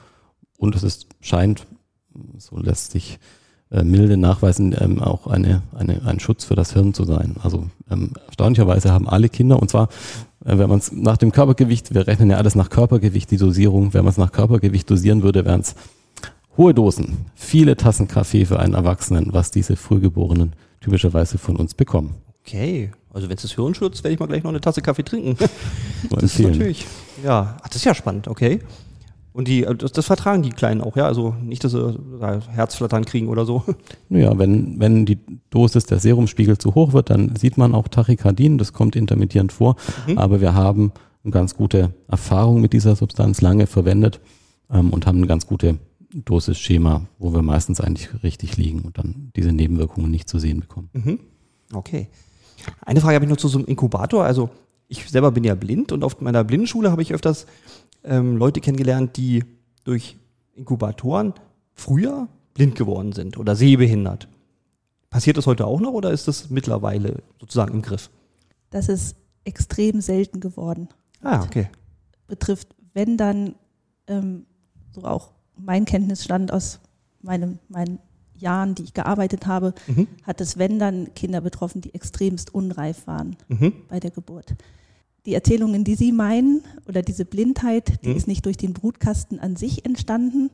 Und 0.59 0.75
es 0.75 0.83
ist, 0.83 1.07
scheint, 1.21 1.67
so 2.39 2.59
lässt 2.59 2.93
sich 2.93 3.19
äh, 3.71 3.83
milde 3.83 4.17
nachweisen, 4.17 4.75
ähm, 4.79 5.03
auch 5.03 5.27
eine, 5.27 5.63
eine, 5.75 6.03
ein 6.07 6.21
Schutz 6.21 6.45
für 6.45 6.55
das 6.55 6.73
Hirn 6.73 6.95
zu 6.95 7.05
sein. 7.05 7.35
Also 7.43 7.67
ähm, 7.91 8.13
erstaunlicherweise 8.27 8.93
haben 8.93 9.09
alle 9.09 9.29
Kinder, 9.29 9.61
und 9.61 9.69
zwar, 9.71 9.89
äh, 10.45 10.57
wenn 10.57 10.69
man 10.69 10.79
es 10.79 10.93
nach 10.93 11.17
dem 11.17 11.33
Körpergewicht, 11.33 11.93
wir 11.93 12.07
rechnen 12.07 12.31
ja 12.31 12.37
alles 12.37 12.55
nach 12.55 12.71
Körpergewicht, 12.71 13.31
die 13.31 13.39
Dosierung, 13.39 13.93
wenn 13.93 14.05
man 14.05 14.13
es 14.13 14.19
nach 14.19 14.31
Körpergewicht 14.31 14.89
dosieren 14.89 15.23
würde, 15.23 15.45
wären 15.45 15.63
es 15.63 15.75
hohe 16.57 16.75
Dosen, 16.75 17.27
viele 17.35 17.77
Tassen 17.77 18.09
Kaffee 18.09 18.45
für 18.45 18.61
einen 18.61 18.75
Erwachsenen, 18.75 19.33
was 19.33 19.51
diese 19.51 19.77
Frühgeborenen 19.77 20.53
typischerweise 20.81 21.37
von 21.39 21.57
uns 21.57 21.75
bekommen. 21.75 22.15
Okay, 22.47 22.93
also 23.13 23.29
wenn 23.29 23.37
es 23.37 23.43
das 23.43 23.53
Hirn 23.53 23.75
schützt, 23.75 24.05
werde 24.05 24.15
ich 24.15 24.21
mal 24.21 24.27
gleich 24.27 24.45
noch 24.45 24.51
eine 24.51 24.61
Tasse 24.61 24.81
Kaffee 24.81 25.03
trinken. 25.03 25.37
Das 26.11 26.23
ist 26.23 26.39
natürlich, 26.39 26.87
ja, 27.25 27.57
ach, 27.61 27.69
das 27.69 27.77
ist 27.77 27.85
ja 27.85 27.95
spannend, 27.95 28.29
okay. 28.29 28.61
Und 29.37 29.49
die, 29.49 29.67
das, 29.77 29.93
das 29.93 30.07
vertragen 30.07 30.43
die 30.43 30.49
Kleinen 30.49 30.81
auch, 30.81 30.97
ja, 30.97 31.05
also 31.05 31.35
nicht, 31.43 31.63
dass 31.63 31.73
sie 31.73 31.99
da 32.19 32.41
Herzflattern 32.49 33.05
kriegen 33.05 33.29
oder 33.29 33.45
so. 33.45 33.63
Naja, 34.09 34.39
wenn, 34.39 34.81
wenn 34.81 35.05
die 35.05 35.19
Dosis 35.51 35.85
der 35.85 35.99
Serumspiegel 35.99 36.57
zu 36.57 36.75
hoch 36.75 36.95
wird, 36.95 37.11
dann 37.11 37.37
sieht 37.37 37.59
man 37.59 37.75
auch 37.75 37.87
Tachykardien, 37.89 38.57
das 38.57 38.73
kommt 38.73 38.97
intermittierend 38.97 39.53
vor, 39.53 39.77
Mhm. 40.07 40.17
aber 40.17 40.41
wir 40.41 40.55
haben 40.55 40.91
eine 41.23 41.33
ganz 41.33 41.55
gute 41.55 41.93
Erfahrung 42.09 42.63
mit 42.63 42.73
dieser 42.73 42.97
Substanz 42.97 43.43
lange 43.43 43.67
verwendet 43.67 44.21
ähm, 44.71 44.89
und 44.89 45.07
haben 45.07 45.19
eine 45.19 45.27
ganz 45.27 45.47
gute 45.47 45.77
Dosisschema, 46.15 47.03
wo 47.19 47.35
wir 47.35 47.43
meistens 47.43 47.79
eigentlich 47.83 48.09
richtig 48.23 48.57
liegen 48.57 48.81
und 48.87 48.97
dann 48.97 49.33
diese 49.37 49.53
Nebenwirkungen 49.53 50.11
nicht 50.11 50.31
zu 50.31 50.39
sehen 50.39 50.61
bekommen. 50.61 50.89
Mhm. 50.95 51.21
Okay. 51.75 52.09
Eine 52.87 53.03
Frage 53.03 53.17
habe 53.17 53.27
ich 53.27 53.31
noch 53.31 53.37
zu 53.37 53.49
so 53.49 53.59
einem 53.59 53.67
Inkubator. 53.67 54.25
Also 54.25 54.49
ich 54.89 55.05
selber 55.11 55.31
bin 55.33 55.45
ja 55.45 55.55
blind 55.55 55.93
und 55.93 56.05
auf 56.05 56.21
meiner 56.21 56.45
Blindenschule 56.45 56.91
habe 56.91 57.03
ich 57.03 57.13
öfters 57.13 57.47
ähm, 58.07 58.37
Leute 58.37 58.61
kennengelernt, 58.61 59.17
die 59.17 59.45
durch 59.85 60.17
Inkubatoren 60.55 61.35
früher 61.75 62.29
blind 62.55 62.75
geworden 62.77 63.13
sind 63.13 63.37
oder 63.37 63.55
sehbehindert. 63.55 64.29
Passiert 65.11 65.37
das 65.37 65.47
heute 65.47 65.67
auch 65.67 65.81
noch 65.81 65.93
oder 65.93 66.11
ist 66.11 66.27
das 66.29 66.51
mittlerweile 66.51 67.23
sozusagen 67.41 67.75
im 67.75 67.83
Griff? 67.83 68.11
Das 68.71 68.89
ist 68.89 69.17
extrem 69.45 70.01
selten 70.01 70.41
geworden. 70.41 70.89
Ah, 71.23 71.43
okay. 71.43 71.69
Betrifft, 72.27 72.75
wenn 72.95 73.17
dann, 73.17 73.55
ähm, 74.07 74.47
so 74.93 75.05
auch 75.05 75.33
mein 75.57 75.85
Kenntnisstand 75.85 76.53
aus 76.53 76.81
meinem, 77.23 77.59
meinen 77.69 77.99
Jahren, 78.35 78.75
die 78.75 78.83
ich 78.83 78.93
gearbeitet 78.95 79.47
habe, 79.47 79.73
Mhm. 79.87 80.09
hat 80.25 80.41
es, 80.41 80.59
wenn 80.59 80.79
dann, 80.79 81.15
Kinder 81.15 81.41
betroffen, 81.41 81.81
die 81.81 81.95
extremst 81.95 82.53
unreif 82.55 83.07
waren 83.07 83.37
Mhm. 83.49 83.73
bei 83.89 84.01
der 84.01 84.11
Geburt. 84.11 84.55
Die 85.27 85.35
Erzählungen, 85.35 85.83
die 85.85 85.97
Sie 85.97 86.13
meinen, 86.13 86.63
oder 86.89 87.03
diese 87.03 87.25
Blindheit, 87.25 88.05
die 88.05 88.11
Mhm. 88.11 88.17
ist 88.17 88.29
nicht 88.29 88.47
durch 88.47 88.57
den 88.57 88.73
Brutkasten 88.73 89.41
an 89.41 89.57
sich 89.57 89.85
entstanden, 89.85 90.51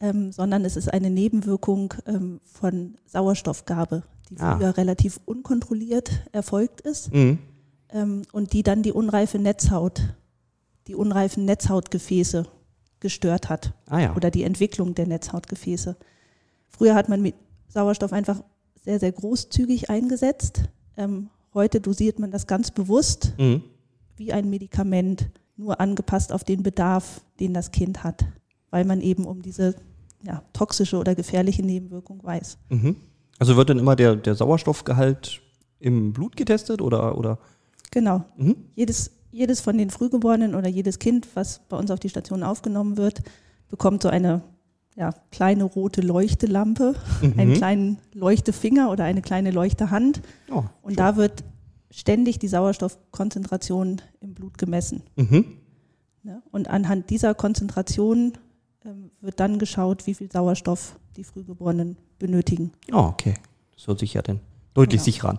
ähm, 0.00 0.30
sondern 0.30 0.64
es 0.64 0.76
ist 0.76 0.92
eine 0.92 1.10
Nebenwirkung 1.10 1.94
ähm, 2.06 2.40
von 2.44 2.94
Sauerstoffgabe, 3.06 4.04
die 4.30 4.38
Ah. 4.38 4.56
früher 4.56 4.76
relativ 4.76 5.18
unkontrolliert 5.24 6.10
erfolgt 6.30 6.80
ist 6.82 7.12
Mhm. 7.12 7.38
ähm, 7.90 8.22
und 8.32 8.52
die 8.52 8.62
dann 8.62 8.82
die 8.84 8.92
unreife 8.92 9.38
Netzhaut, 9.40 10.14
die 10.86 10.94
unreifen 10.94 11.44
Netzhautgefäße 11.44 12.46
gestört 13.00 13.48
hat 13.48 13.74
Ah 13.86 13.98
ja. 14.00 14.16
oder 14.16 14.30
die 14.30 14.44
Entwicklung 14.44 14.94
der 14.94 15.08
Netzhautgefäße. 15.08 15.96
Früher 16.68 16.94
hat 16.94 17.08
man 17.08 17.20
mit 17.20 17.34
Sauerstoff 17.68 18.12
einfach 18.12 18.42
sehr, 18.84 19.00
sehr 19.00 19.10
großzügig 19.12 19.90
eingesetzt. 19.90 20.62
Ähm, 20.96 21.30
heute 21.54 21.80
dosiert 21.80 22.20
man 22.20 22.30
das 22.30 22.46
ganz 22.46 22.70
bewusst 22.70 23.34
Mhm. 23.38 23.62
Wie 24.18 24.32
ein 24.32 24.50
Medikament, 24.50 25.30
nur 25.56 25.80
angepasst 25.80 26.32
auf 26.32 26.44
den 26.44 26.62
Bedarf, 26.62 27.20
den 27.40 27.54
das 27.54 27.72
Kind 27.72 28.04
hat, 28.04 28.24
weil 28.70 28.84
man 28.84 29.00
eben 29.00 29.24
um 29.24 29.42
diese 29.42 29.74
ja, 30.22 30.42
toxische 30.52 30.98
oder 30.98 31.14
gefährliche 31.14 31.62
Nebenwirkung 31.62 32.22
weiß. 32.22 32.58
Mhm. 32.70 32.96
Also 33.38 33.56
wird 33.56 33.70
dann 33.70 33.78
immer 33.78 33.96
der, 33.96 34.16
der 34.16 34.34
Sauerstoffgehalt 34.34 35.40
im 35.80 36.12
Blut 36.12 36.36
getestet 36.36 36.82
oder, 36.82 37.16
oder? 37.16 37.38
Genau. 37.90 38.24
Mhm. 38.36 38.56
Jedes, 38.74 39.12
jedes 39.30 39.60
von 39.60 39.78
den 39.78 39.90
Frühgeborenen 39.90 40.54
oder 40.54 40.68
jedes 40.68 40.98
Kind, 40.98 41.28
was 41.34 41.60
bei 41.68 41.76
uns 41.76 41.90
auf 41.90 42.00
die 42.00 42.08
Station 42.08 42.42
aufgenommen 42.42 42.96
wird, 42.96 43.22
bekommt 43.68 44.02
so 44.02 44.08
eine 44.08 44.42
ja, 44.96 45.12
kleine 45.30 45.62
rote 45.64 46.00
Leuchtelampe, 46.00 46.94
einen 47.36 47.54
kleinen 47.54 47.98
Leuchtefinger 48.14 48.90
oder 48.90 49.04
eine 49.04 49.22
kleine 49.22 49.52
Leuchtehand. 49.52 50.20
Oh, 50.50 50.64
Und 50.82 50.98
da 50.98 51.16
wird 51.16 51.44
ständig 51.90 52.38
die 52.38 52.48
Sauerstoffkonzentration 52.48 54.00
im 54.20 54.34
Blut 54.34 54.58
gemessen. 54.58 55.02
Mhm. 55.16 55.44
Ne? 56.22 56.42
Und 56.50 56.68
anhand 56.68 57.10
dieser 57.10 57.34
Konzentration 57.34 58.32
ähm, 58.84 59.10
wird 59.20 59.40
dann 59.40 59.58
geschaut, 59.58 60.06
wie 60.06 60.14
viel 60.14 60.30
Sauerstoff 60.30 60.98
die 61.16 61.24
Frühgeborenen 61.24 61.96
benötigen. 62.18 62.72
Oh, 62.92 62.98
okay. 63.12 63.34
Das 63.74 63.86
hört 63.86 63.98
sich 64.00 64.14
ja 64.14 64.22
dann 64.22 64.40
deutlich 64.74 65.00
Genau. 65.00 65.04
sicherer 65.04 65.28
an. 65.30 65.38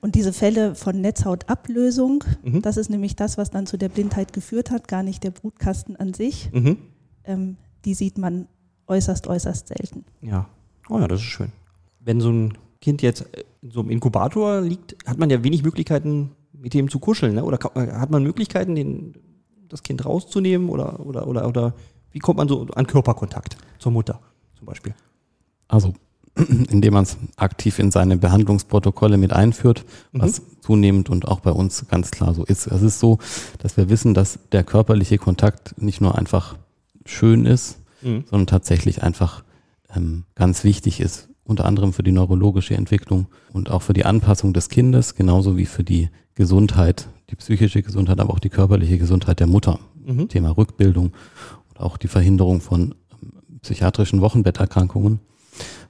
Und 0.00 0.14
diese 0.14 0.32
Fälle 0.32 0.74
von 0.74 1.00
Netzhautablösung, 1.00 2.24
Mhm. 2.42 2.62
das 2.62 2.76
ist 2.76 2.88
nämlich 2.90 3.16
das, 3.16 3.36
was 3.38 3.50
dann 3.50 3.66
zu 3.66 3.76
der 3.76 3.88
Blindheit 3.88 4.32
geführt 4.32 4.70
hat, 4.70 4.88
gar 4.88 5.02
nicht 5.02 5.24
der 5.24 5.30
Brutkasten 5.30 5.96
an 5.96 6.14
sich. 6.14 6.50
Mhm. 6.52 6.78
Ähm, 7.24 7.56
die 7.84 7.94
sieht 7.94 8.16
man 8.18 8.46
äußerst, 8.86 9.26
äußerst 9.26 9.68
selten. 9.68 10.04
Ja. 10.22 10.48
Oh 10.88 10.98
ja, 10.98 11.08
das 11.08 11.20
ist 11.20 11.26
schön. 11.26 11.52
Wenn 12.00 12.20
so 12.20 12.30
ein 12.30 12.58
Kind 12.80 13.02
jetzt 13.02 13.24
in 13.62 13.70
so 13.70 13.80
einem 13.80 13.90
Inkubator 13.90 14.60
liegt, 14.60 14.96
hat 15.06 15.18
man 15.18 15.30
ja 15.30 15.42
wenig 15.44 15.62
Möglichkeiten, 15.62 16.32
mit 16.52 16.74
dem 16.74 16.90
zu 16.90 16.98
kuscheln, 16.98 17.34
ne? 17.34 17.44
Oder 17.44 17.58
äh, 17.74 17.92
hat 17.92 18.10
man 18.10 18.22
Möglichkeiten, 18.22 18.74
den, 18.74 19.14
das 19.68 19.82
Kind 19.82 20.04
rauszunehmen 20.04 20.68
oder, 20.68 21.00
oder, 21.00 21.26
oder, 21.26 21.46
oder 21.48 21.74
wie 22.10 22.18
kommt 22.18 22.38
man 22.38 22.48
so 22.48 22.66
an 22.74 22.86
Körperkontakt 22.86 23.56
zur 23.78 23.92
Mutter 23.92 24.20
zum 24.56 24.66
Beispiel? 24.66 24.94
Also 25.68 25.94
indem 26.70 26.94
man 26.94 27.04
es 27.04 27.16
aktiv 27.36 27.78
in 27.78 27.90
seine 27.90 28.16
Behandlungsprotokolle 28.16 29.16
mit 29.16 29.32
einführt, 29.32 29.84
was 30.12 30.42
zunehmend 30.60 31.10
und 31.10 31.26
auch 31.26 31.40
bei 31.40 31.50
uns 31.50 31.86
ganz 31.88 32.10
klar 32.10 32.34
so 32.34 32.44
ist. 32.44 32.66
Es 32.66 32.82
ist 32.82 33.00
so, 33.00 33.18
dass 33.58 33.76
wir 33.76 33.88
wissen, 33.88 34.14
dass 34.14 34.38
der 34.52 34.64
körperliche 34.64 35.18
Kontakt 35.18 35.80
nicht 35.80 36.00
nur 36.00 36.16
einfach 36.16 36.56
schön 37.04 37.46
ist, 37.46 37.78
Mhm. 38.02 38.24
sondern 38.30 38.46
tatsächlich 38.46 39.02
einfach 39.02 39.44
ähm, 39.94 40.24
ganz 40.34 40.64
wichtig 40.64 41.00
ist, 41.00 41.28
unter 41.50 41.66
anderem 41.66 41.92
für 41.92 42.02
die 42.02 42.12
neurologische 42.12 42.74
Entwicklung 42.74 43.26
und 43.52 43.70
auch 43.70 43.82
für 43.82 43.92
die 43.92 44.04
Anpassung 44.04 44.52
des 44.52 44.68
Kindes, 44.68 45.14
genauso 45.14 45.56
wie 45.56 45.66
für 45.66 45.84
die 45.84 46.08
Gesundheit, 46.34 47.08
die 47.28 47.36
psychische 47.36 47.82
Gesundheit, 47.82 48.20
aber 48.20 48.32
auch 48.32 48.38
die 48.38 48.48
körperliche 48.48 48.96
Gesundheit 48.98 49.40
der 49.40 49.46
Mutter. 49.46 49.80
Mhm. 50.06 50.28
Thema 50.28 50.50
Rückbildung 50.56 51.12
und 51.68 51.80
auch 51.80 51.96
die 51.96 52.08
Verhinderung 52.08 52.60
von 52.60 52.94
ähm, 53.12 53.32
psychiatrischen 53.62 54.20
Wochenbetterkrankungen, 54.20 55.20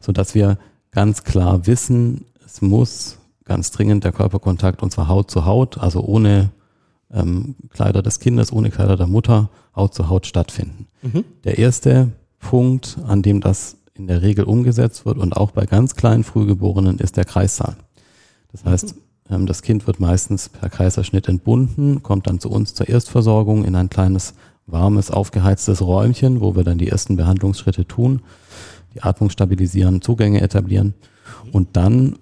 so 0.01 0.13
dass 0.13 0.35
wir 0.35 0.59
ganz 0.91 1.23
klar 1.23 1.67
wissen, 1.67 2.25
es 2.45 2.63
muss 2.63 3.19
ganz 3.45 3.71
dringend 3.71 4.05
der 4.05 4.13
Körperkontakt 4.13 4.83
und 4.83 4.91
zwar 4.91 5.09
Haut 5.09 5.31
zu 5.31 5.45
Haut, 5.45 5.79
also 5.79 6.03
ohne 6.03 6.51
ähm, 7.13 7.55
Kleider 7.71 8.03
des 8.03 8.19
Kindes, 8.19 8.53
ohne 8.53 8.71
Kleider 8.71 8.97
der 8.97 9.07
Mutter, 9.07 9.51
Haut 9.77 9.95
zu 9.95 10.09
Haut 10.09 10.27
stattfinden. 10.27 10.87
Mhm. 11.03 11.25
Der 11.45 11.59
erste 11.59 12.13
Punkt, 12.39 12.99
an 13.07 13.23
dem 13.23 13.41
das 13.41 13.77
in 14.01 14.07
der 14.07 14.23
Regel 14.23 14.45
umgesetzt 14.45 15.05
wird 15.05 15.19
und 15.19 15.37
auch 15.37 15.51
bei 15.51 15.67
ganz 15.67 15.95
kleinen 15.95 16.25
Frühgeborenen 16.25 16.99
ist 16.99 17.17
der 17.17 17.27
Kreissaal. 17.27 17.77
Das 18.51 18.65
heißt, 18.65 18.95
ähm, 19.31 19.47
das 19.47 19.63
Kind 19.63 19.87
wird 19.87 20.01
meistens 20.01 20.49
per 20.49 20.71
Kaiserschnitt 20.71 21.29
entbunden, 21.29 22.03
kommt 22.03 22.27
dann 22.27 22.41
zu 22.41 22.51
uns 22.51 22.75
zur 22.75 22.89
Erstversorgung 22.89 23.65
in 23.65 23.75
ein 23.77 23.91
kleines, 23.91 24.35
warmes, 24.67 25.11
aufgeheiztes 25.11 25.83
Räumchen, 25.83 26.41
wo 26.41 26.57
wir 26.57 26.65
dann 26.65 26.79
die 26.79 26.89
ersten 26.89 27.17
Behandlungsschritte 27.17 27.87
tun, 27.87 28.23
die 28.95 29.03
Atmung 29.03 29.29
stabilisieren, 29.29 30.01
Zugänge 30.01 30.41
etablieren 30.41 30.95
und 31.53 31.77
dann 31.77 32.17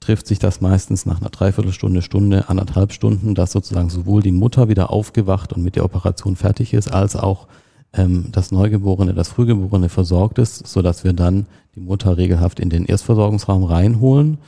trifft 0.00 0.26
sich 0.26 0.38
das 0.38 0.62
meistens 0.62 1.04
nach 1.04 1.20
einer 1.20 1.28
Dreiviertelstunde, 1.28 2.00
Stunde, 2.00 2.48
anderthalb 2.48 2.94
Stunden, 2.94 3.34
dass 3.34 3.52
sozusagen 3.52 3.90
sowohl 3.90 4.22
die 4.22 4.32
Mutter 4.32 4.70
wieder 4.70 4.90
aufgewacht 4.90 5.52
und 5.52 5.62
mit 5.62 5.76
der 5.76 5.84
Operation 5.84 6.36
fertig 6.36 6.72
ist, 6.72 6.90
als 6.90 7.16
auch 7.16 7.46
ähm, 7.92 8.26
das 8.30 8.50
Neugeborene, 8.50 9.14
das 9.14 9.28
Frühgeborene 9.28 9.88
versorgt 9.88 10.38
ist, 10.38 10.66
so 10.66 10.82
dass 10.82 11.04
wir 11.04 11.12
dann 11.12 11.46
die 11.74 11.80
Mutter 11.80 12.16
regelhaft 12.16 12.60
in 12.60 12.70
den 12.70 12.84
Erstversorgungsraum 12.84 13.64
reinholen 13.64 14.38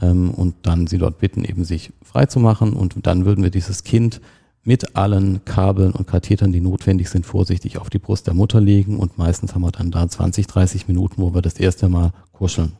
ähm, 0.00 0.30
und 0.30 0.54
dann 0.62 0.86
sie 0.86 0.98
dort 0.98 1.18
bitten, 1.18 1.44
eben 1.44 1.64
sich 1.64 1.92
frei 2.02 2.26
zu 2.26 2.40
machen 2.40 2.72
und 2.72 2.94
dann 3.06 3.24
würden 3.24 3.42
wir 3.42 3.50
dieses 3.50 3.84
Kind 3.84 4.20
mit 4.62 4.96
allen 4.96 5.44
Kabeln 5.44 5.92
und 5.92 6.08
Kathetern, 6.08 6.50
die 6.50 6.60
notwendig 6.60 7.08
sind, 7.08 7.24
vorsichtig 7.24 7.78
auf 7.78 7.88
die 7.88 8.00
Brust 8.00 8.26
der 8.26 8.34
Mutter 8.34 8.60
legen 8.60 8.98
und 8.98 9.16
meistens 9.16 9.54
haben 9.54 9.62
wir 9.62 9.70
dann 9.70 9.92
da 9.92 10.08
20, 10.08 10.48
30 10.48 10.88
Minuten, 10.88 11.22
wo 11.22 11.34
wir 11.34 11.42
das 11.42 11.54
erste 11.54 11.88
Mal 11.88 12.12
kuscheln. 12.32 12.72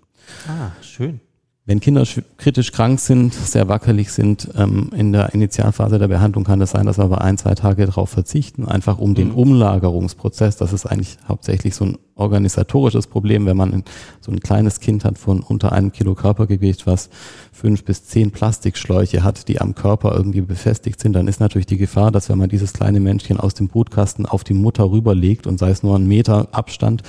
Ah, 0.48 0.72
schön. 0.82 1.20
Wenn 1.68 1.80
Kinder 1.80 2.04
kritisch 2.36 2.70
krank 2.70 3.00
sind, 3.00 3.34
sehr 3.34 3.66
wackelig 3.66 4.12
sind, 4.12 4.48
ähm, 4.56 4.90
in 4.94 5.12
der 5.12 5.34
Initialphase 5.34 5.98
der 5.98 6.06
Behandlung 6.06 6.44
kann 6.44 6.60
es 6.60 6.70
das 6.70 6.78
sein, 6.78 6.86
dass 6.86 6.96
wir 6.98 7.04
aber 7.04 7.22
ein, 7.22 7.38
zwei 7.38 7.56
Tage 7.56 7.86
darauf 7.86 8.08
verzichten, 8.08 8.68
einfach 8.68 8.98
um 8.98 9.10
mhm. 9.10 9.14
den 9.16 9.30
Umlagerungsprozess, 9.32 10.56
das 10.56 10.72
ist 10.72 10.86
eigentlich 10.86 11.18
hauptsächlich 11.26 11.74
so 11.74 11.86
ein 11.86 11.98
organisatorisches 12.14 13.08
Problem, 13.08 13.46
wenn 13.46 13.56
man 13.56 13.82
so 14.20 14.30
ein 14.30 14.38
kleines 14.38 14.78
Kind 14.78 15.04
hat 15.04 15.18
von 15.18 15.40
unter 15.40 15.72
einem 15.72 15.90
Kilo 15.90 16.14
Körpergewicht, 16.14 16.86
was 16.86 17.10
fünf 17.50 17.82
bis 17.82 18.04
zehn 18.04 18.30
Plastikschläuche 18.30 19.24
hat, 19.24 19.48
die 19.48 19.60
am 19.60 19.74
Körper 19.74 20.14
irgendwie 20.14 20.42
befestigt 20.42 21.00
sind, 21.00 21.14
dann 21.14 21.26
ist 21.26 21.40
natürlich 21.40 21.66
die 21.66 21.78
Gefahr, 21.78 22.12
dass 22.12 22.28
wenn 22.28 22.38
man 22.38 22.48
dieses 22.48 22.74
kleine 22.74 23.00
Menschchen 23.00 23.40
aus 23.40 23.54
dem 23.54 23.66
Brutkasten 23.66 24.24
auf 24.24 24.44
die 24.44 24.54
Mutter 24.54 24.88
rüberlegt 24.88 25.48
und 25.48 25.58
sei 25.58 25.70
es 25.70 25.82
nur 25.82 25.96
ein 25.96 26.06
Meter 26.06 26.46
Abstand, 26.52 27.02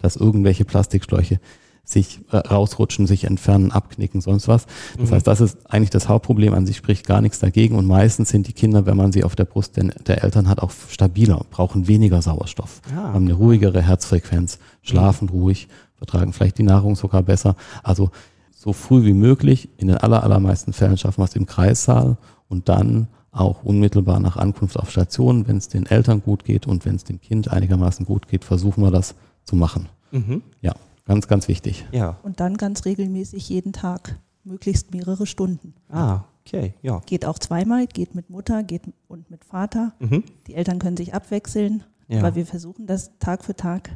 dass 0.00 0.14
irgendwelche 0.14 0.64
Plastikschläuche 0.64 1.40
sich 1.84 2.20
äh, 2.30 2.38
rausrutschen, 2.38 3.06
sich 3.06 3.24
entfernen, 3.24 3.70
abknicken, 3.70 4.20
sonst 4.20 4.48
was. 4.48 4.66
Das 4.98 5.10
mhm. 5.10 5.14
heißt, 5.14 5.26
das 5.26 5.40
ist 5.40 5.58
eigentlich 5.70 5.90
das 5.90 6.08
Hauptproblem 6.08 6.54
an 6.54 6.66
sich, 6.66 6.76
spricht 6.76 7.06
gar 7.06 7.20
nichts 7.20 7.38
dagegen. 7.38 7.76
Und 7.76 7.86
meistens 7.86 8.30
sind 8.30 8.48
die 8.48 8.52
Kinder, 8.52 8.86
wenn 8.86 8.96
man 8.96 9.12
sie 9.12 9.24
auf 9.24 9.36
der 9.36 9.44
Brust 9.44 9.76
der, 9.76 9.84
der 9.84 10.24
Eltern 10.24 10.48
hat, 10.48 10.60
auch 10.60 10.72
stabiler, 10.88 11.44
brauchen 11.50 11.86
weniger 11.86 12.22
Sauerstoff, 12.22 12.80
ja. 12.90 13.12
haben 13.12 13.26
eine 13.26 13.34
ruhigere 13.34 13.82
Herzfrequenz, 13.82 14.58
schlafen 14.82 15.28
mhm. 15.30 15.40
ruhig, 15.40 15.68
vertragen 15.96 16.32
vielleicht 16.32 16.58
die 16.58 16.62
Nahrung 16.62 16.96
sogar 16.96 17.22
besser. 17.22 17.56
Also 17.82 18.10
so 18.50 18.72
früh 18.72 19.04
wie 19.04 19.14
möglich, 19.14 19.68
in 19.76 19.88
den 19.88 19.98
aller, 19.98 20.22
allermeisten 20.22 20.72
Fällen 20.72 20.96
schaffen 20.96 21.20
wir 21.20 21.26
es 21.26 21.36
im 21.36 21.44
Kreissaal 21.44 22.16
und 22.48 22.68
dann 22.70 23.08
auch 23.30 23.64
unmittelbar 23.64 24.20
nach 24.20 24.36
Ankunft 24.36 24.78
auf 24.78 24.90
Station, 24.90 25.46
wenn 25.48 25.56
es 25.56 25.68
den 25.68 25.86
Eltern 25.86 26.22
gut 26.22 26.44
geht 26.44 26.66
und 26.66 26.84
wenn 26.84 26.94
es 26.94 27.04
dem 27.04 27.20
Kind 27.20 27.50
einigermaßen 27.50 28.06
gut 28.06 28.28
geht, 28.28 28.44
versuchen 28.44 28.82
wir 28.82 28.90
das 28.90 29.16
zu 29.44 29.56
machen. 29.56 29.88
Mhm. 30.12 30.42
Ja. 30.62 30.74
Ganz, 31.04 31.28
ganz 31.28 31.48
wichtig. 31.48 31.86
Ja. 31.92 32.18
Und 32.22 32.40
dann 32.40 32.56
ganz 32.56 32.84
regelmäßig 32.84 33.48
jeden 33.48 33.72
Tag, 33.72 34.18
möglichst 34.42 34.92
mehrere 34.92 35.26
Stunden. 35.26 35.74
Ah, 35.88 36.22
okay, 36.40 36.74
ja. 36.82 37.00
Geht 37.06 37.26
auch 37.26 37.38
zweimal, 37.38 37.86
geht 37.86 38.14
mit 38.14 38.30
Mutter 38.30 38.62
geht 38.62 38.82
und 39.08 39.30
mit 39.30 39.44
Vater. 39.44 39.92
Mhm. 39.98 40.24
Die 40.46 40.54
Eltern 40.54 40.78
können 40.78 40.96
sich 40.96 41.14
abwechseln, 41.14 41.84
ja. 42.08 42.20
aber 42.20 42.34
wir 42.34 42.46
versuchen 42.46 42.86
das 42.86 43.18
Tag 43.18 43.44
für 43.44 43.54
Tag 43.54 43.90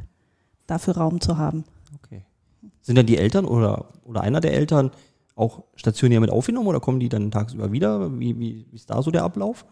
dafür 0.67 0.97
Raum 0.97 1.19
zu 1.19 1.37
haben. 1.37 1.63
Okay. 2.03 2.23
Sind 2.81 2.97
dann 2.97 3.07
die 3.07 3.17
Eltern 3.17 3.45
oder, 3.45 3.89
oder 4.05 4.21
einer 4.21 4.39
der 4.39 4.53
Eltern 4.53 4.91
auch 5.35 5.63
stationär 5.75 6.19
mit 6.19 6.29
aufgenommen 6.29 6.67
oder 6.67 6.79
kommen 6.79 6.99
die 6.99 7.09
dann 7.09 7.31
tagsüber 7.31 7.71
wieder? 7.71 8.19
Wie, 8.19 8.37
wie, 8.37 8.65
wie 8.69 8.75
ist 8.75 8.89
da 8.89 9.01
so 9.01 9.09
der 9.09 9.23
Ablauf? 9.23 9.65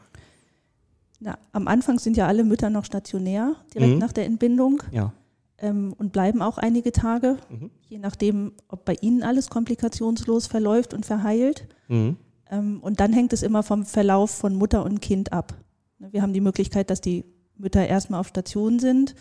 Na, 1.19 1.37
am 1.51 1.67
Anfang 1.67 1.99
sind 1.99 2.17
ja 2.17 2.27
alle 2.27 2.43
Mütter 2.43 2.69
noch 2.69 2.85
stationär, 2.85 3.55
direkt 3.73 3.93
mhm. 3.93 3.99
nach 3.99 4.11
der 4.11 4.25
Entbindung. 4.25 4.81
Ja 4.91 5.13
ähm, 5.59 5.93
und 5.97 6.11
bleiben 6.11 6.41
auch 6.41 6.57
einige 6.57 6.91
Tage, 6.91 7.37
mhm. 7.49 7.71
je 7.87 7.99
nachdem, 7.99 8.53
ob 8.67 8.85
bei 8.85 8.95
Ihnen 9.01 9.23
alles 9.23 9.49
komplikationslos 9.49 10.47
verläuft 10.47 10.93
und 10.93 11.05
verheilt. 11.05 11.67
Mhm. 11.87 12.17
Ähm, 12.49 12.79
und 12.81 12.99
dann 12.99 13.13
hängt 13.13 13.33
es 13.33 13.43
immer 13.43 13.63
vom 13.63 13.85
Verlauf 13.85 14.31
von 14.31 14.55
Mutter 14.55 14.85
und 14.85 15.01
Kind 15.01 15.33
ab. 15.33 15.53
Ne, 15.99 16.09
wir 16.11 16.21
haben 16.21 16.33
die 16.33 16.41
Möglichkeit, 16.41 16.89
dass 16.89 17.01
die 17.01 17.25
Mütter 17.57 17.85
erstmal 17.85 18.19
auf 18.19 18.27
Station 18.27 18.79
sind. 18.79 19.15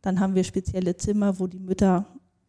Dann 0.00 0.18
haben 0.18 0.34
wir 0.34 0.44
spezielle 0.44 0.96
Zimmer, 0.96 1.38
wo 1.38 1.46
die 1.46 1.60
Mütter 1.60 2.06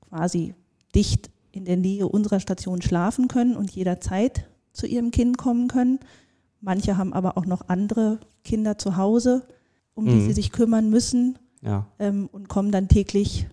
quasi 0.09 0.55
dicht 0.95 1.29
in 1.51 1.65
der 1.65 1.77
Nähe 1.77 2.07
unserer 2.07 2.39
Station 2.39 2.81
schlafen 2.81 3.27
können 3.27 3.55
und 3.55 3.71
jederzeit 3.71 4.49
zu 4.71 4.87
ihrem 4.87 5.11
Kind 5.11 5.37
kommen 5.37 5.67
können. 5.67 5.99
Manche 6.61 6.97
haben 6.97 7.13
aber 7.13 7.37
auch 7.37 7.45
noch 7.45 7.67
andere 7.67 8.19
Kinder 8.43 8.77
zu 8.77 8.97
Hause, 8.97 9.45
um 9.93 10.05
die 10.05 10.15
mhm. 10.15 10.27
sie 10.27 10.33
sich 10.33 10.51
kümmern 10.51 10.89
müssen 10.89 11.37
ja. 11.63 11.87
ähm, 11.99 12.29
und 12.31 12.49
kommen 12.49 12.71
dann 12.71 12.87
täglich 12.87 13.47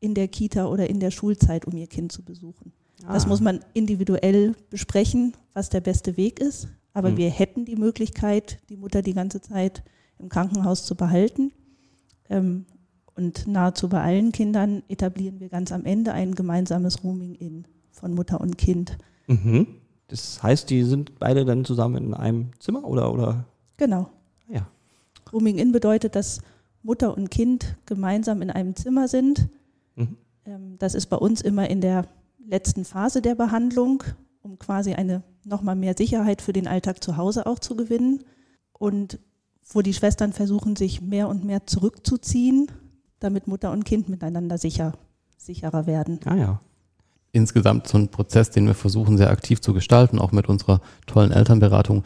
in 0.00 0.14
der 0.14 0.28
Kita 0.28 0.66
oder 0.66 0.88
in 0.88 1.00
der 1.00 1.10
Schulzeit, 1.10 1.66
um 1.66 1.76
ihr 1.76 1.86
Kind 1.86 2.12
zu 2.12 2.22
besuchen. 2.22 2.72
Ah. 3.04 3.12
Das 3.12 3.26
muss 3.26 3.40
man 3.40 3.60
individuell 3.74 4.54
besprechen, 4.70 5.36
was 5.54 5.68
der 5.68 5.80
beste 5.80 6.16
Weg 6.16 6.40
ist. 6.40 6.68
Aber 6.94 7.10
mhm. 7.10 7.16
wir 7.16 7.30
hätten 7.30 7.64
die 7.64 7.76
Möglichkeit, 7.76 8.58
die 8.68 8.76
Mutter 8.76 9.02
die 9.02 9.14
ganze 9.14 9.40
Zeit 9.40 9.82
im 10.18 10.28
Krankenhaus 10.28 10.84
zu 10.84 10.94
behalten. 10.94 11.52
Ähm, 12.28 12.66
und 13.14 13.46
nahezu 13.46 13.88
bei 13.88 14.00
allen 14.00 14.32
Kindern 14.32 14.82
etablieren 14.88 15.40
wir 15.40 15.48
ganz 15.48 15.72
am 15.72 15.84
Ende 15.84 16.12
ein 16.12 16.34
gemeinsames 16.34 17.02
Rooming-In 17.02 17.66
von 17.90 18.14
Mutter 18.14 18.40
und 18.40 18.58
Kind. 18.58 18.96
Mhm. 19.26 19.66
Das 20.06 20.42
heißt, 20.42 20.70
die 20.70 20.84
sind 20.84 21.18
beide 21.18 21.44
dann 21.44 21.64
zusammen 21.64 21.96
in 21.96 22.14
einem 22.14 22.50
Zimmer 22.60 22.84
oder? 22.84 23.12
oder? 23.12 23.44
Genau. 23.76 24.08
Ja. 24.48 24.66
Rooming-In 25.32 25.72
bedeutet, 25.72 26.14
dass 26.16 26.40
Mutter 26.88 27.14
und 27.14 27.30
Kind 27.30 27.76
gemeinsam 27.84 28.40
in 28.40 28.50
einem 28.50 28.74
Zimmer 28.74 29.08
sind. 29.08 29.50
Mhm. 29.94 30.16
Ähm, 30.46 30.78
das 30.78 30.94
ist 30.94 31.06
bei 31.06 31.18
uns 31.18 31.42
immer 31.42 31.68
in 31.68 31.82
der 31.82 32.06
letzten 32.44 32.86
Phase 32.86 33.20
der 33.20 33.34
Behandlung, 33.34 34.02
um 34.40 34.58
quasi 34.58 34.94
eine 34.94 35.22
nochmal 35.44 35.76
mehr 35.76 35.94
Sicherheit 35.96 36.40
für 36.40 36.54
den 36.54 36.66
Alltag 36.66 37.04
zu 37.04 37.18
Hause 37.18 37.46
auch 37.46 37.58
zu 37.58 37.76
gewinnen. 37.76 38.24
Und 38.72 39.18
wo 39.70 39.82
die 39.82 39.92
Schwestern 39.92 40.32
versuchen, 40.32 40.76
sich 40.76 41.02
mehr 41.02 41.28
und 41.28 41.44
mehr 41.44 41.66
zurückzuziehen, 41.66 42.70
damit 43.20 43.48
Mutter 43.48 43.70
und 43.70 43.84
Kind 43.84 44.08
miteinander 44.08 44.56
sicher, 44.56 44.94
sicherer 45.36 45.86
werden. 45.86 46.20
Ah 46.24 46.36
ja. 46.36 46.60
Insgesamt 47.32 47.86
so 47.86 47.98
ein 47.98 48.08
Prozess, 48.08 48.48
den 48.48 48.66
wir 48.66 48.74
versuchen 48.74 49.18
sehr 49.18 49.28
aktiv 49.28 49.60
zu 49.60 49.74
gestalten, 49.74 50.18
auch 50.18 50.32
mit 50.32 50.48
unserer 50.48 50.80
tollen 51.06 51.32
Elternberatung. 51.32 52.04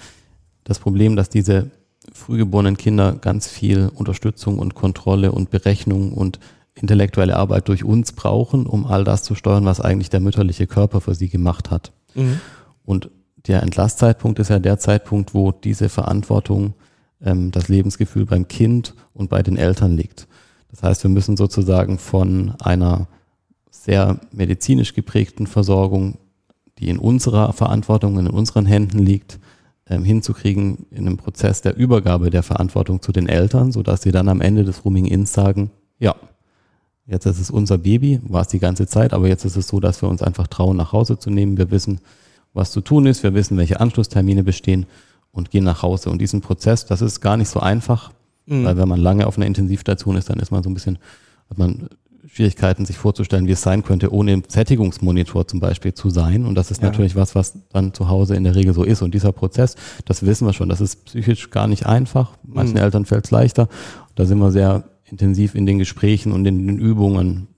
Das 0.65 0.81
Problem, 0.81 1.15
dass 1.15 1.29
diese 1.29 1.71
frühgeborenen 2.13 2.77
Kinder 2.77 3.13
ganz 3.13 3.49
viel 3.49 3.91
Unterstützung 3.95 4.59
und 4.59 4.75
Kontrolle 4.75 5.33
und 5.33 5.51
Berechnung 5.51 6.13
und 6.13 6.39
intellektuelle 6.75 7.37
Arbeit 7.37 7.69
durch 7.69 7.85
uns 7.85 8.13
brauchen, 8.13 8.67
um 8.67 8.87
all 8.87 9.05
das 9.05 9.23
zu 9.23 9.35
steuern, 9.35 9.65
was 9.65 9.81
eigentlich 9.81 10.11
der 10.11 10.21
mütterliche 10.21 10.67
Körper 10.67 11.01
für 11.01 11.15
sie 11.15 11.29
gemacht 11.29 11.71
hat. 11.71 11.93
Mhm. 12.15 12.41
Und 12.85 13.11
der 13.47 13.63
Entlastzeitpunkt 13.63 14.39
ist 14.39 14.51
ja 14.51 14.59
der 14.59 14.79
Zeitpunkt, 14.79 15.35
wo 15.35 15.53
diese 15.53 15.89
Verantwortung, 15.89 16.75
ähm, 17.23 17.51
das 17.51 17.69
Lebensgefühl 17.69 18.25
beim 18.25 18.49
Kind 18.49 18.95
und 19.15 19.29
bei 19.29 19.43
den 19.43 19.57
Eltern 19.57 19.97
liegt. 19.97 20.27
Das 20.71 20.83
heißt, 20.83 21.03
wir 21.03 21.11
müssen 21.11 21.37
sozusagen 21.37 21.99
von 21.99 22.55
einer 22.61 23.07
sehr 23.71 24.21
medizinisch 24.31 24.95
geprägten 24.95 25.47
Versorgung, 25.47 26.19
die 26.79 26.89
in 26.89 26.99
unserer 26.99 27.53
Verantwortung, 27.53 28.19
in 28.19 28.29
unseren 28.29 28.65
Händen 28.65 28.99
liegt, 28.99 29.39
hinzukriegen 29.89 30.87
in 30.91 31.07
einem 31.07 31.17
Prozess 31.17 31.61
der 31.61 31.77
Übergabe 31.77 32.31
der 32.31 32.43
Verantwortung 32.43 33.03
zu 33.03 33.13
den 33.13 33.29
Eltern, 33.29 33.73
sodass 33.73 34.03
sie 34.03 34.13
dann 34.13 34.29
am 34.29 34.41
Ende 34.41 34.65
des 34.65 34.85
Rooming-Ins 34.85 35.33
sagen, 35.33 35.71
ja, 35.99 36.15
jetzt 37.07 37.27
ist 37.27 37.41
es 37.41 37.51
unser 37.51 37.79
Baby, 37.79 38.21
war 38.23 38.43
es 38.43 38.49
die 38.49 38.59
ganze 38.59 38.87
Zeit, 38.87 39.13
aber 39.13 39.29
jetzt 39.29 39.45
ist 39.45 39.57
es 39.57 39.69
so, 39.69 39.81
dass 39.81 40.01
wir 40.03 40.09
uns 40.09 40.23
einfach 40.23 40.47
trauen, 40.47 40.77
nach 40.77 40.93
Hause 40.93 41.19
zu 41.19 41.31
nehmen. 41.31 41.59
Wir 41.59 41.71
wissen, 41.71 42.01
was 42.55 42.71
zu 42.71 42.81
tun 42.81 43.07
ist, 43.07 43.23
wir 43.23 43.35
wissen, 43.35 43.57
welche 43.57 43.81
Anschlusstermine 43.81 44.45
bestehen 44.45 44.87
und 45.33 45.51
gehen 45.51 45.65
nach 45.65 45.83
Hause. 45.83 46.11
Und 46.11 46.21
diesen 46.21 46.41
Prozess, 46.41 46.87
das 46.87 47.03
ist 47.03 47.21
gar 47.21 47.37
nicht 47.37 47.49
so 47.49 47.61
einfach, 47.61 48.13
mhm. 48.47 48.65
weil 48.65 48.77
wenn 48.77 48.89
man 48.89 49.01
lange 49.01 49.27
auf 49.27 49.37
einer 49.37 49.47
Intensivstation 49.47 50.17
ist, 50.17 50.31
dann 50.31 50.39
ist 50.39 50.51
man 50.51 50.63
so 50.63 50.71
ein 50.71 50.75
bisschen, 50.75 50.99
hat 51.51 51.59
man 51.59 51.89
Schwierigkeiten, 52.35 52.87
sich 52.87 52.97
vorzustellen, 52.97 53.47
wie 53.47 53.53
es 53.53 53.61
sein 53.61 53.83
könnte, 53.85 54.11
ohne 54.11 54.33
im 54.33 54.43
Sättigungsmonitor 54.49 55.47
zum 55.47 55.61
Beispiel 55.61 55.93
zu 55.93 56.09
sein. 56.09 56.47
Und 56.47 56.55
das 56.55 56.71
ist 56.71 56.81
ja. 56.81 56.89
natürlich 56.89 57.15
was, 57.15 57.35
was 57.35 57.59
dann 57.69 57.93
zu 57.93 58.09
Hause 58.09 58.37
in 58.37 58.45
der 58.45 58.55
Regel 58.55 58.73
so 58.73 58.85
ist. 58.85 59.03
Und 59.03 59.13
dieser 59.13 59.33
Prozess, 59.33 59.77
das 60.07 60.25
wissen 60.25 60.47
wir 60.47 60.55
schon, 60.55 60.71
das 60.71 60.81
ist 60.81 61.05
psychisch 61.05 61.51
gar 61.51 61.67
nicht 61.69 61.85
einfach. 61.85 62.31
Manchen 62.43 62.77
mhm. 62.77 62.85
Eltern 62.85 63.05
fällt 63.05 63.27
es 63.27 63.31
leichter. 63.33 63.69
Da 64.15 64.25
sind 64.25 64.39
wir 64.39 64.51
sehr 64.51 64.85
intensiv 65.05 65.55
in 65.55 65.67
den 65.67 65.79
Gesprächen 65.79 66.33
und 66.33 66.47
in 66.47 66.67
den 66.67 66.79
Übungen. 66.79 67.49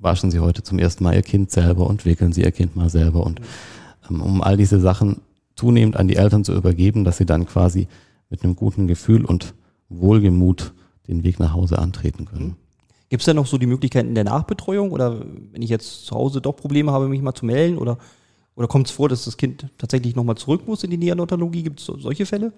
Waschen 0.00 0.32
Sie 0.32 0.40
heute 0.40 0.64
zum 0.64 0.80
ersten 0.80 1.04
Mal 1.04 1.14
Ihr 1.14 1.22
Kind 1.22 1.52
selber 1.52 1.86
und 1.86 2.04
wickeln 2.04 2.32
Sie 2.32 2.42
Ihr 2.42 2.50
Kind 2.50 2.74
mal 2.74 2.90
selber. 2.90 3.24
Und 3.24 3.40
ähm, 4.10 4.20
um 4.20 4.42
all 4.42 4.56
diese 4.56 4.80
Sachen 4.80 5.20
zunehmend 5.54 5.96
an 5.96 6.08
die 6.08 6.16
Eltern 6.16 6.42
zu 6.42 6.54
übergeben, 6.54 7.04
dass 7.04 7.18
sie 7.18 7.26
dann 7.26 7.46
quasi 7.46 7.86
mit 8.30 8.42
einem 8.42 8.56
guten 8.56 8.88
Gefühl 8.88 9.24
und 9.24 9.54
Wohlgemut 9.88 10.72
den 11.06 11.22
Weg 11.22 11.38
nach 11.38 11.52
Hause 11.52 11.78
antreten 11.78 12.24
können. 12.24 12.46
Mhm. 12.46 12.63
Gibt 13.14 13.22
es 13.22 13.26
da 13.26 13.32
noch 13.32 13.46
so 13.46 13.58
die 13.58 13.68
Möglichkeiten 13.68 14.12
der 14.16 14.24
Nachbetreuung 14.24 14.90
oder 14.90 15.24
wenn 15.52 15.62
ich 15.62 15.70
jetzt 15.70 16.04
zu 16.04 16.16
Hause 16.16 16.40
doch 16.40 16.56
Probleme 16.56 16.90
habe, 16.90 17.06
mich 17.06 17.22
mal 17.22 17.32
zu 17.32 17.46
melden 17.46 17.78
oder, 17.78 17.96
oder 18.56 18.66
kommt 18.66 18.88
es 18.88 18.92
vor, 18.92 19.08
dass 19.08 19.24
das 19.24 19.36
Kind 19.36 19.68
tatsächlich 19.78 20.16
nochmal 20.16 20.36
zurück 20.36 20.66
muss 20.66 20.82
in 20.82 20.90
die 20.90 20.96
Neonatologie? 20.96 21.62
Gibt 21.62 21.78
es 21.78 21.86
solche 21.86 22.26
Fälle? 22.26 22.52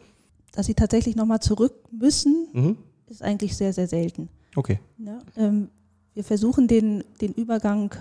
Dass 0.53 0.64
sie 0.64 0.73
tatsächlich 0.73 1.14
nochmal 1.14 1.40
zurück 1.40 1.75
müssen, 1.90 2.49
mhm. 2.55 2.77
ist 3.07 3.23
eigentlich 3.23 3.55
sehr, 3.55 3.75
sehr 3.75 3.87
selten. 3.87 4.31
Okay. 4.55 4.81
Ja, 4.97 5.19
ähm, 5.37 5.69
wir 6.14 6.25
versuchen 6.25 6.69
den, 6.69 7.05
den 7.21 7.35
Übergang 7.35 7.95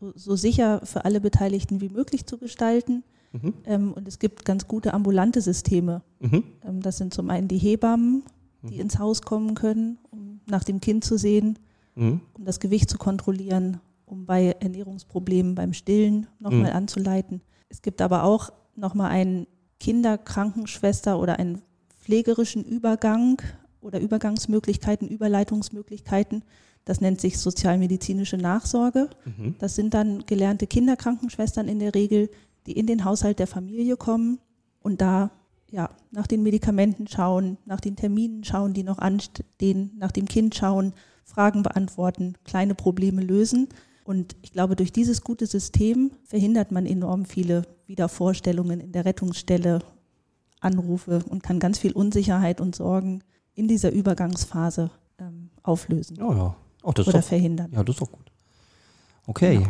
so, 0.00 0.12
so, 0.16 0.34
sicher 0.34 0.80
für 0.82 1.04
alle 1.04 1.20
Beteiligten 1.20 1.80
wie 1.80 1.88
möglich 1.88 2.26
zu 2.26 2.36
gestalten. 2.36 3.04
Mhm. 3.30 3.54
Ähm, 3.64 3.92
und 3.92 4.08
es 4.08 4.18
gibt 4.18 4.44
ganz 4.44 4.66
gute 4.66 4.92
ambulante 4.92 5.40
Systeme. 5.40 6.02
Mhm. 6.18 6.42
Ähm, 6.66 6.82
das 6.82 6.96
sind 6.96 7.14
zum 7.14 7.30
einen 7.30 7.46
die 7.46 7.58
Hebammen, 7.58 8.24
die 8.64 8.74
mhm. 8.74 8.80
ins 8.80 8.98
Haus 8.98 9.22
kommen 9.22 9.54
können, 9.54 9.98
um 10.10 10.40
nach 10.46 10.64
dem 10.64 10.80
Kind 10.80 11.04
zu 11.04 11.16
sehen 11.16 11.60
mhm. 11.94 12.20
um 12.34 12.44
das 12.44 12.60
Gewicht 12.60 12.90
zu 12.90 12.98
kontrollieren, 12.98 13.80
um 14.06 14.26
bei 14.26 14.56
Ernährungsproblemen 14.60 15.54
beim 15.54 15.72
Stillen 15.72 16.26
nochmal 16.38 16.70
mhm. 16.70 16.76
anzuleiten. 16.76 17.40
Es 17.68 17.82
gibt 17.82 18.02
aber 18.02 18.24
auch 18.24 18.52
nochmal 18.76 19.10
einen 19.10 19.46
Kinderkrankenschwester 19.80 21.18
oder 21.18 21.38
einen 21.38 21.62
pflegerischen 22.00 22.64
Übergang 22.64 23.40
oder 23.80 24.00
Übergangsmöglichkeiten, 24.00 25.08
Überleitungsmöglichkeiten. 25.08 26.44
Das 26.84 27.00
nennt 27.00 27.20
sich 27.20 27.38
sozialmedizinische 27.38 28.36
Nachsorge. 28.36 29.08
Mhm. 29.24 29.54
Das 29.58 29.74
sind 29.74 29.94
dann 29.94 30.24
gelernte 30.26 30.66
Kinderkrankenschwestern 30.66 31.68
in 31.68 31.78
der 31.78 31.94
Regel, 31.94 32.28
die 32.66 32.72
in 32.72 32.86
den 32.86 33.04
Haushalt 33.04 33.38
der 33.38 33.46
Familie 33.46 33.96
kommen 33.96 34.38
und 34.80 35.00
da 35.00 35.30
ja, 35.70 35.90
nach 36.10 36.26
den 36.26 36.42
Medikamenten 36.42 37.08
schauen, 37.08 37.56
nach 37.64 37.80
den 37.80 37.96
Terminen 37.96 38.44
schauen, 38.44 38.74
die 38.74 38.82
noch 38.82 38.98
anstehen, 38.98 39.92
nach 39.96 40.12
dem 40.12 40.26
Kind 40.26 40.54
schauen, 40.54 40.92
Fragen 41.24 41.62
beantworten, 41.62 42.34
kleine 42.44 42.74
Probleme 42.74 43.22
lösen. 43.22 43.68
Und 44.04 44.36
ich 44.42 44.52
glaube, 44.52 44.76
durch 44.76 44.92
dieses 44.92 45.22
gute 45.22 45.46
System 45.46 46.10
verhindert 46.24 46.72
man 46.72 46.86
enorm 46.86 47.24
viele 47.24 47.62
Wiedervorstellungen 47.86 48.80
in 48.80 48.92
der 48.92 49.04
Rettungsstelle, 49.04 49.80
Anrufe 50.60 51.24
und 51.28 51.42
kann 51.42 51.58
ganz 51.58 51.78
viel 51.78 51.92
Unsicherheit 51.92 52.60
und 52.60 52.74
Sorgen 52.74 53.22
in 53.54 53.68
dieser 53.68 53.90
Übergangsphase 53.92 54.90
ähm, 55.18 55.50
auflösen 55.62 56.16
Ja, 56.16 56.32
ja. 56.32 56.56
Oh, 56.82 56.92
das 56.92 57.06
ist 57.06 57.12
oder 57.12 57.20
doch, 57.20 57.28
verhindern. 57.28 57.70
ja, 57.72 57.82
das 57.84 57.94
ist 57.94 58.00
doch 58.00 58.10
gut. 58.10 58.30
Okay. 59.26 59.58
Genau. 59.58 59.68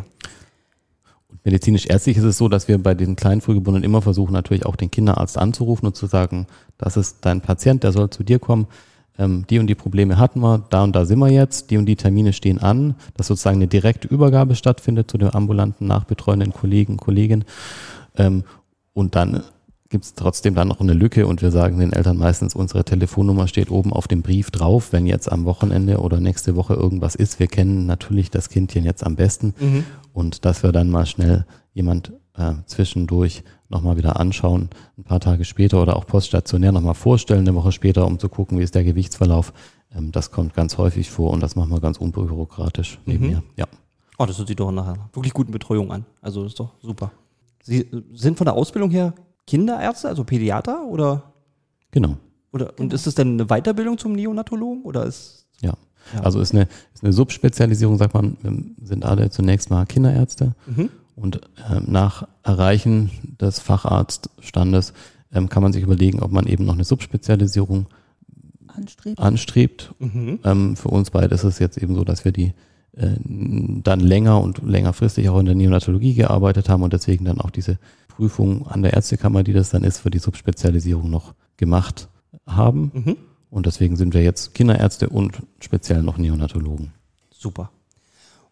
Und 1.29 1.45
medizinisch-ärztlich 1.45 2.17
ist 2.17 2.23
es 2.23 2.37
so, 2.37 2.47
dass 2.47 2.67
wir 2.67 2.81
bei 2.81 2.93
den 2.93 3.15
kleinen 3.15 3.41
Frühgeborenen 3.41 3.83
immer 3.83 4.01
versuchen, 4.01 4.33
natürlich 4.33 4.65
auch 4.65 4.75
den 4.75 4.91
Kinderarzt 4.91 5.37
anzurufen 5.37 5.87
und 5.87 5.95
zu 5.95 6.07
sagen, 6.07 6.47
das 6.77 6.97
ist 6.97 7.17
dein 7.21 7.41
Patient, 7.41 7.83
der 7.83 7.91
soll 7.91 8.09
zu 8.09 8.23
dir 8.23 8.39
kommen. 8.39 8.67
Ähm, 9.17 9.45
die 9.49 9.59
und 9.59 9.67
die 9.67 9.75
Probleme 9.75 10.17
hatten 10.17 10.39
wir, 10.41 10.63
da 10.69 10.83
und 10.83 10.95
da 10.95 11.05
sind 11.05 11.19
wir 11.19 11.29
jetzt, 11.29 11.69
die 11.69 11.77
und 11.77 11.85
die 11.85 11.95
Termine 11.95 12.33
stehen 12.33 12.59
an, 12.59 12.95
dass 13.15 13.27
sozusagen 13.27 13.57
eine 13.57 13.67
direkte 13.67 14.07
Übergabe 14.07 14.55
stattfindet 14.55 15.11
zu 15.11 15.17
dem 15.17 15.29
ambulanten 15.29 15.87
nachbetreuenden 15.87 16.51
Kollegen, 16.51 16.97
Kolleginnen. 16.97 17.45
Ähm, 18.17 18.43
und 18.93 19.15
dann 19.15 19.43
gibt 19.89 20.05
es 20.05 20.15
trotzdem 20.15 20.55
dann 20.55 20.69
noch 20.69 20.79
eine 20.79 20.93
Lücke 20.93 21.27
und 21.27 21.43
wir 21.43 21.51
sagen 21.51 21.77
den 21.77 21.93
Eltern 21.93 22.17
meistens, 22.17 22.55
unsere 22.55 22.83
Telefonnummer 22.83 23.47
steht 23.47 23.69
oben 23.69 23.93
auf 23.93 24.07
dem 24.07 24.23
Brief 24.23 24.49
drauf, 24.49 24.91
wenn 24.91 25.05
jetzt 25.05 25.31
am 25.31 25.45
Wochenende 25.45 25.99
oder 25.99 26.19
nächste 26.19 26.55
Woche 26.55 26.73
irgendwas 26.73 27.13
ist. 27.13 27.39
Wir 27.39 27.45
kennen 27.45 27.85
natürlich 27.85 28.31
das 28.31 28.49
Kindchen 28.49 28.85
jetzt 28.85 29.05
am 29.05 29.15
besten 29.15 29.53
Mhm. 29.59 29.83
und 30.11 30.45
dass 30.45 30.63
wir 30.63 30.71
dann 30.71 30.89
mal 30.89 31.05
schnell 31.05 31.45
jemand 31.75 32.11
äh, 32.35 32.53
zwischendurch 32.65 33.43
nochmal 33.73 33.97
wieder 33.97 34.19
anschauen, 34.19 34.69
ein 34.97 35.03
paar 35.03 35.19
Tage 35.19 35.43
später 35.45 35.81
oder 35.81 35.97
auch 35.97 36.05
poststationär 36.05 36.71
nochmal 36.71 36.93
vorstellen, 36.93 37.41
eine 37.41 37.55
Woche 37.55 37.71
später, 37.71 38.05
um 38.05 38.19
zu 38.19 38.29
gucken, 38.29 38.59
wie 38.59 38.63
ist 38.63 38.75
der 38.75 38.83
Gewichtsverlauf. 38.83 39.51
Ähm, 39.95 40.11
das 40.11 40.31
kommt 40.31 40.53
ganz 40.53 40.77
häufig 40.77 41.09
vor 41.11 41.31
und 41.31 41.41
das 41.41 41.55
machen 41.55 41.71
wir 41.71 41.81
ganz 41.81 41.97
unbürokratisch 41.97 42.99
neben 43.05 43.25
Mhm. 43.25 43.31
mir. 43.31 43.43
Ja. 43.57 43.65
Oh, 44.19 44.25
das 44.25 44.37
hört 44.37 44.47
sich 44.47 44.55
doch 44.55 44.71
nach 44.71 44.85
einer 44.87 45.09
wirklich 45.13 45.33
guten 45.33 45.51
Betreuung 45.51 45.91
an. 45.91 46.05
Also 46.21 46.43
das 46.43 46.53
ist 46.53 46.59
doch 46.59 46.73
super. 46.81 47.11
Sie 47.63 47.87
sind 48.13 48.37
von 48.37 48.45
der 48.45 48.53
Ausbildung 48.55 48.91
her 48.91 49.13
Kinderärzte, 49.47 50.07
also 50.07 50.23
Pädiater 50.23 50.85
oder 50.85 51.33
Genau. 51.91 52.17
oder 52.51 52.73
und 52.79 52.93
ist 52.93 53.07
es 53.07 53.15
denn 53.15 53.33
eine 53.39 53.45
Weiterbildung 53.47 53.97
zum 53.97 54.13
Neonatologen 54.13 54.83
oder 54.83 55.05
ist 55.05 55.47
Ja. 55.61 55.73
Ja. 56.13 56.19
Also 56.21 56.39
ist 56.41 56.53
eine, 56.53 56.67
ist 56.93 57.03
eine 57.03 57.13
Subspezialisierung, 57.13 57.97
sagt 57.97 58.13
man, 58.13 58.37
wir 58.41 58.87
sind 58.87 59.05
alle 59.05 59.29
zunächst 59.29 59.69
mal 59.69 59.85
Kinderärzte 59.85 60.53
Mhm. 60.67 60.89
Und 61.15 61.41
ähm, 61.69 61.85
nach 61.87 62.27
Erreichen 62.43 63.11
des 63.39 63.59
Facharztstandes 63.59 64.93
ähm, 65.33 65.49
kann 65.49 65.63
man 65.63 65.73
sich 65.73 65.83
überlegen, 65.83 66.21
ob 66.21 66.31
man 66.31 66.47
eben 66.47 66.65
noch 66.65 66.73
eine 66.73 66.83
Subspezialisierung 66.83 67.87
Anstreben. 68.67 69.17
anstrebt. 69.17 69.93
Mhm. 69.99 70.39
Ähm, 70.43 70.75
für 70.75 70.89
uns 70.89 71.11
beide 71.11 71.35
ist 71.35 71.43
es 71.43 71.59
jetzt 71.59 71.77
eben 71.77 71.95
so, 71.95 72.03
dass 72.03 72.25
wir 72.25 72.31
die 72.31 72.53
äh, 72.95 73.15
dann 73.25 73.99
länger 73.99 74.41
und 74.41 74.63
längerfristig 74.63 75.29
auch 75.29 75.39
in 75.39 75.45
der 75.45 75.55
Neonatologie 75.55 76.13
gearbeitet 76.13 76.69
haben 76.69 76.83
und 76.83 76.93
deswegen 76.93 77.25
dann 77.25 77.41
auch 77.41 77.49
diese 77.49 77.79
Prüfung 78.07 78.67
an 78.67 78.83
der 78.83 78.93
Ärztekammer, 78.93 79.43
die 79.43 79.53
das 79.53 79.71
dann 79.71 79.83
ist, 79.83 79.99
für 79.99 80.11
die 80.11 80.19
Subspezialisierung 80.19 81.09
noch 81.09 81.33
gemacht 81.57 82.09
haben. 82.45 82.91
Mhm. 82.93 83.17
Und 83.49 83.65
deswegen 83.65 83.95
sind 83.95 84.13
wir 84.13 84.23
jetzt 84.23 84.53
Kinderärzte 84.53 85.09
und 85.09 85.37
speziell 85.59 86.01
noch 86.03 86.17
Neonatologen. 86.17 86.91
Super. 87.31 87.71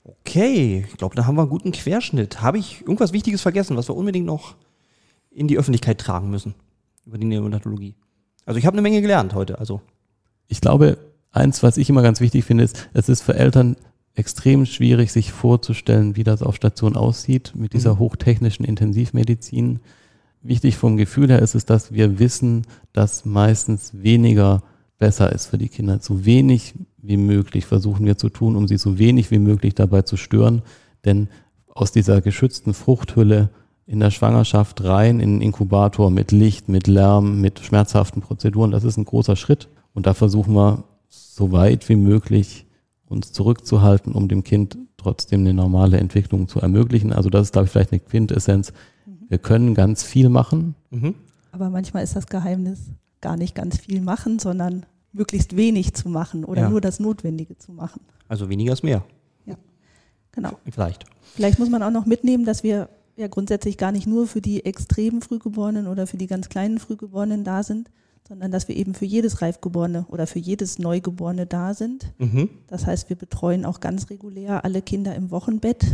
Okay, 0.04 0.86
ich 0.90 0.98
glaube, 0.98 1.16
da 1.16 1.26
haben 1.26 1.36
wir 1.36 1.42
einen 1.42 1.50
guten 1.50 1.72
Querschnitt. 1.72 2.42
Habe 2.42 2.58
ich 2.58 2.82
irgendwas 2.82 3.14
Wichtiges 3.14 3.42
vergessen, 3.42 3.78
was 3.78 3.88
wir 3.90 3.96
unbedingt 3.96 4.26
noch 4.26 4.56
in 5.30 5.48
die 5.48 5.58
Öffentlichkeit 5.58 6.00
tragen 6.00 6.30
müssen 6.30 6.56
über 7.06 7.18
die 7.18 7.26
Neonatologie? 7.28 7.96
Also 8.46 8.58
ich 8.58 8.66
habe 8.66 8.74
eine 8.76 8.82
Menge 8.82 9.02
gelernt 9.02 9.34
heute. 9.36 9.60
Also 9.60 9.82
Ich 10.48 10.60
glaube, 10.60 10.98
eins, 11.32 11.64
was 11.64 11.78
ich 11.78 11.90
immer 11.90 12.02
ganz 12.02 12.20
wichtig 12.20 12.44
finde, 12.46 12.64
ist, 12.64 12.90
es 12.94 13.08
ist 13.10 13.22
für 13.22 13.36
Eltern 13.36 13.78
extrem 14.16 14.66
schwierig, 14.66 15.12
sich 15.12 15.32
vorzustellen, 15.32 16.16
wie 16.18 16.24
das 16.26 16.42
auf 16.42 16.56
Station 16.56 16.98
aussieht 16.98 17.54
mit 17.56 17.74
dieser 17.74 17.94
Mhm. 17.96 18.00
hochtechnischen 18.00 18.66
Intensivmedizin. 18.66 19.80
Wichtig 20.42 20.76
vom 20.76 20.98
Gefühl 20.98 21.30
her 21.30 21.40
ist 21.40 21.56
es, 21.56 21.66
dass 21.66 21.94
wir 21.94 22.20
wissen, 22.20 22.66
dass 22.92 23.24
meistens 23.24 23.92
weniger 23.94 24.64
besser 24.98 25.32
ist 25.32 25.46
für 25.48 25.58
die 25.58 25.70
Kinder. 25.70 26.00
So 26.02 26.26
wenig 26.26 26.74
wie 27.02 27.18
möglich 27.18 27.66
versuchen 27.66 28.06
wir 28.06 28.18
zu 28.18 28.30
tun, 28.30 28.56
um 28.56 28.68
sie 28.68 28.78
so 28.78 28.98
wenig 28.98 29.32
wie 29.32 29.40
möglich 29.40 29.76
dabei 29.76 30.04
zu 30.04 30.18
stören. 30.18 30.62
Denn 31.06 31.30
aus 31.68 31.92
dieser 31.92 32.22
geschützten 32.22 32.74
Fruchthülle 32.74 33.50
in 33.86 34.00
der 34.00 34.12
Schwangerschaft 34.12 34.84
rein 34.84 35.20
in 35.20 35.36
den 35.36 35.42
Inkubator 35.42 36.12
mit 36.12 36.32
Licht, 36.32 36.70
mit 36.70 36.88
Lärm, 36.88 37.42
mit 37.42 37.60
schmerzhaften 37.60 38.22
Prozeduren, 38.22 38.72
das 38.72 38.84
ist 38.84 38.98
ein 38.98 39.06
großer 39.06 39.36
Schritt. 39.36 39.68
Und 39.94 40.06
da 40.06 40.14
versuchen 40.14 40.54
wir 40.54 40.84
so 41.10 41.52
weit 41.52 41.90
wie 41.90 41.96
möglich 41.96 42.66
uns 43.08 43.32
zurückzuhalten, 43.34 44.14
um 44.14 44.28
dem 44.28 44.44
Kind 44.44 44.78
trotzdem 44.96 45.42
eine 45.42 45.54
normale 45.54 45.98
Entwicklung 45.98 46.48
zu 46.48 46.60
ermöglichen. 46.60 47.12
Also 47.12 47.30
das 47.30 47.48
ist, 47.48 47.52
glaube 47.54 47.66
ich, 47.66 47.72
vielleicht 47.72 47.92
eine 47.92 48.00
Quintessenz. 48.00 48.72
Wir 49.28 49.40
können 49.40 49.74
ganz 49.76 50.04
viel 50.04 50.30
machen. 50.30 50.76
mhm. 50.92 51.16
Aber 51.54 51.70
manchmal 51.70 52.04
ist 52.04 52.16
das 52.16 52.28
Geheimnis 52.28 52.80
gar 53.20 53.36
nicht 53.36 53.56
ganz 53.56 53.78
viel 53.78 54.00
machen, 54.00 54.40
sondern 54.40 54.86
möglichst 55.14 55.56
wenig 55.58 55.94
zu 55.94 56.10
machen 56.10 56.44
oder 56.46 56.64
Ja. 56.64 56.70
nur 56.70 56.82
das 56.82 57.00
Notwendige 57.00 57.58
zu 57.58 57.72
machen. 57.74 58.02
also 58.28 58.48
weniger 58.50 58.74
ist 58.74 58.84
mehr. 58.84 59.04
Genau. 60.34 60.52
Vielleicht. 60.72 61.04
Vielleicht 61.36 61.60
muss 61.60 61.70
man 61.70 61.84
auch 61.84 61.92
noch 61.92 62.06
mitnehmen, 62.06 62.46
dass 62.46 62.64
wir 62.64 62.88
ja 63.18 63.28
grundsätzlich 63.28 63.78
gar 63.78 63.92
nicht 63.92 64.08
nur 64.08 64.28
für 64.28 64.40
die 64.40 64.64
extremen 64.64 65.22
Frühgeborenen 65.22 65.88
oder 65.88 66.08
für 66.08 66.16
die 66.16 66.28
ganz 66.28 66.48
kleinen 66.48 66.80
Frühgeborenen 66.80 67.44
da 67.44 67.64
sind, 67.64 67.92
sondern 68.26 68.50
dass 68.50 68.70
wir 68.70 68.78
eben 68.78 68.94
für 68.94 69.04
jedes 69.04 69.42
Reifgeborene 69.42 70.06
oder 70.08 70.28
für 70.28 70.40
jedes 70.40 70.80
Neugeborene 70.80 71.48
da 71.48 71.74
sind. 71.74 72.14
Mhm. 72.18 72.50
Das 72.68 72.86
heißt, 72.86 73.10
wir 73.10 73.18
betreuen 73.18 73.66
auch 73.66 73.82
ganz 73.82 74.10
regulär 74.10 74.64
alle 74.64 74.82
Kinder 74.82 75.14
im 75.16 75.32
Wochenbett 75.32 75.86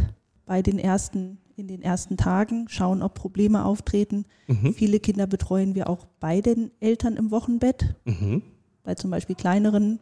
bei 0.46 0.62
den 0.62 0.78
ersten, 0.78 1.40
in 1.56 1.68
den 1.68 1.82
ersten 1.82 2.16
Tagen, 2.16 2.68
schauen, 2.70 3.02
ob 3.02 3.16
Probleme 3.16 3.66
auftreten. 3.66 4.26
Mhm. 4.46 4.76
Viele 4.76 5.00
Kinder 5.00 5.26
betreuen 5.26 5.74
wir 5.74 5.90
auch 5.90 6.06
bei 6.20 6.42
den 6.42 6.70
Eltern 6.80 7.16
im 7.16 7.32
Wochenbett, 7.32 7.96
Mhm. 8.06 8.44
Bei 8.88 8.96
zum 8.96 9.12
Beispiel 9.12 9.36
kleineren 9.36 10.00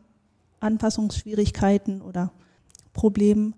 Anpassungsschwierigkeiten 0.59 2.03
oder 2.03 2.31
Problemen. 2.93 3.55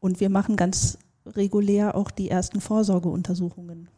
Und 0.00 0.20
wir 0.20 0.30
machen 0.30 0.56
ganz 0.56 0.96
regulär 1.26 1.94
auch 1.94 2.10
die 2.10 2.30
ersten 2.30 2.62
Vorsorgeuntersuchungen 2.62 3.88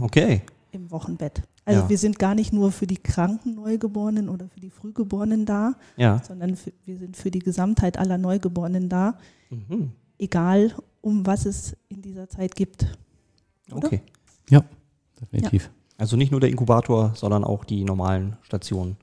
Okay. 0.00 0.42
im 0.72 0.90
Wochenbett. 0.90 1.42
Also 1.64 1.82
Ja. 1.82 1.88
wir 1.88 1.98
sind 1.98 2.18
gar 2.18 2.34
nicht 2.34 2.52
nur 2.52 2.72
für 2.72 2.88
die 2.88 2.96
kranken 2.96 3.54
Neugeborenen 3.54 4.28
oder 4.28 4.48
für 4.48 4.58
die 4.58 4.70
Frühgeborenen 4.70 5.46
da, 5.46 5.74
Ja. 5.96 6.20
sondern 6.26 6.56
für, 6.56 6.72
wir 6.84 6.98
sind 6.98 7.16
für 7.16 7.30
die 7.30 7.38
Gesamtheit 7.38 7.96
aller 7.96 8.18
Neugeborenen 8.18 8.88
da, 8.88 9.16
Mhm. 9.50 9.92
egal 10.18 10.74
um 11.00 11.26
was 11.26 11.46
es 11.46 11.76
in 11.88 12.02
dieser 12.02 12.28
Zeit 12.28 12.56
gibt. 12.56 12.86
Oder? 13.70 13.86
Okay. 13.86 14.02
Definitiv. 15.20 15.70
Also 15.96 16.16
nicht 16.16 16.30
nur 16.30 16.40
der 16.40 16.48
Inkubator, 16.48 17.12
sondern 17.16 17.42
auch 17.42 17.64
die 17.64 17.82
normalen 17.84 18.36
Stationen. 18.42 18.96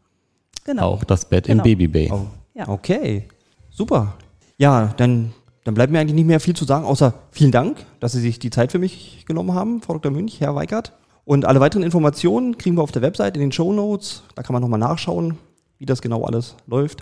Genau. 0.65 0.89
Auch 0.91 1.03
das 1.05 1.29
Bett 1.29 1.45
Genau. 1.45 1.63
im 1.63 1.77
Babybay. 1.77 2.11
Oh. 2.11 2.25
Ja. 2.53 2.67
Okay. 2.67 3.27
Super. 3.69 4.15
Ja, 4.57 4.93
dann, 4.97 5.33
dann 5.63 5.73
bleibt 5.73 5.91
mir 5.91 5.99
eigentlich 5.99 6.15
nicht 6.15 6.27
mehr 6.27 6.39
viel 6.39 6.55
zu 6.55 6.65
sagen, 6.65 6.85
außer 6.85 7.13
vielen 7.31 7.51
Dank, 7.51 7.77
dass 7.99 8.11
Sie 8.11 8.21
sich 8.21 8.39
die 8.39 8.49
Zeit 8.49 8.71
für 8.71 8.79
mich 8.79 9.25
genommen 9.25 9.53
haben, 9.53 9.81
Frau 9.81 9.93
Dr. 9.93 10.11
Münch, 10.11 10.39
Herr 10.41 10.55
Weigert. 10.55 10.93
Und 11.23 11.45
alle 11.45 11.59
weiteren 11.59 11.83
Informationen 11.83 12.57
kriegen 12.57 12.75
wir 12.77 12.83
auf 12.83 12.91
der 12.91 13.01
Website 13.01 13.35
in 13.35 13.41
den 13.41 13.51
Show 13.51 13.73
Notes. 13.73 14.23
Da 14.35 14.43
kann 14.43 14.53
man 14.53 14.61
nochmal 14.61 14.79
nachschauen, 14.79 15.37
wie 15.79 15.85
das 15.85 16.01
genau 16.01 16.23
alles 16.23 16.55
läuft. 16.67 17.01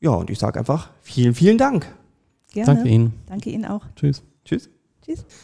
Ja, 0.00 0.10
und 0.10 0.30
ich 0.30 0.38
sage 0.38 0.58
einfach 0.58 0.90
vielen, 1.02 1.34
vielen 1.34 1.58
Dank. 1.58 1.86
Gerne. 2.52 2.74
Danke 2.74 2.88
Ihnen. 2.88 3.12
Danke 3.26 3.50
Ihnen 3.50 3.64
auch. 3.66 3.84
Tschüss. 3.96 4.22
Tschüss. 4.44 4.70
Tschüss. 5.04 5.24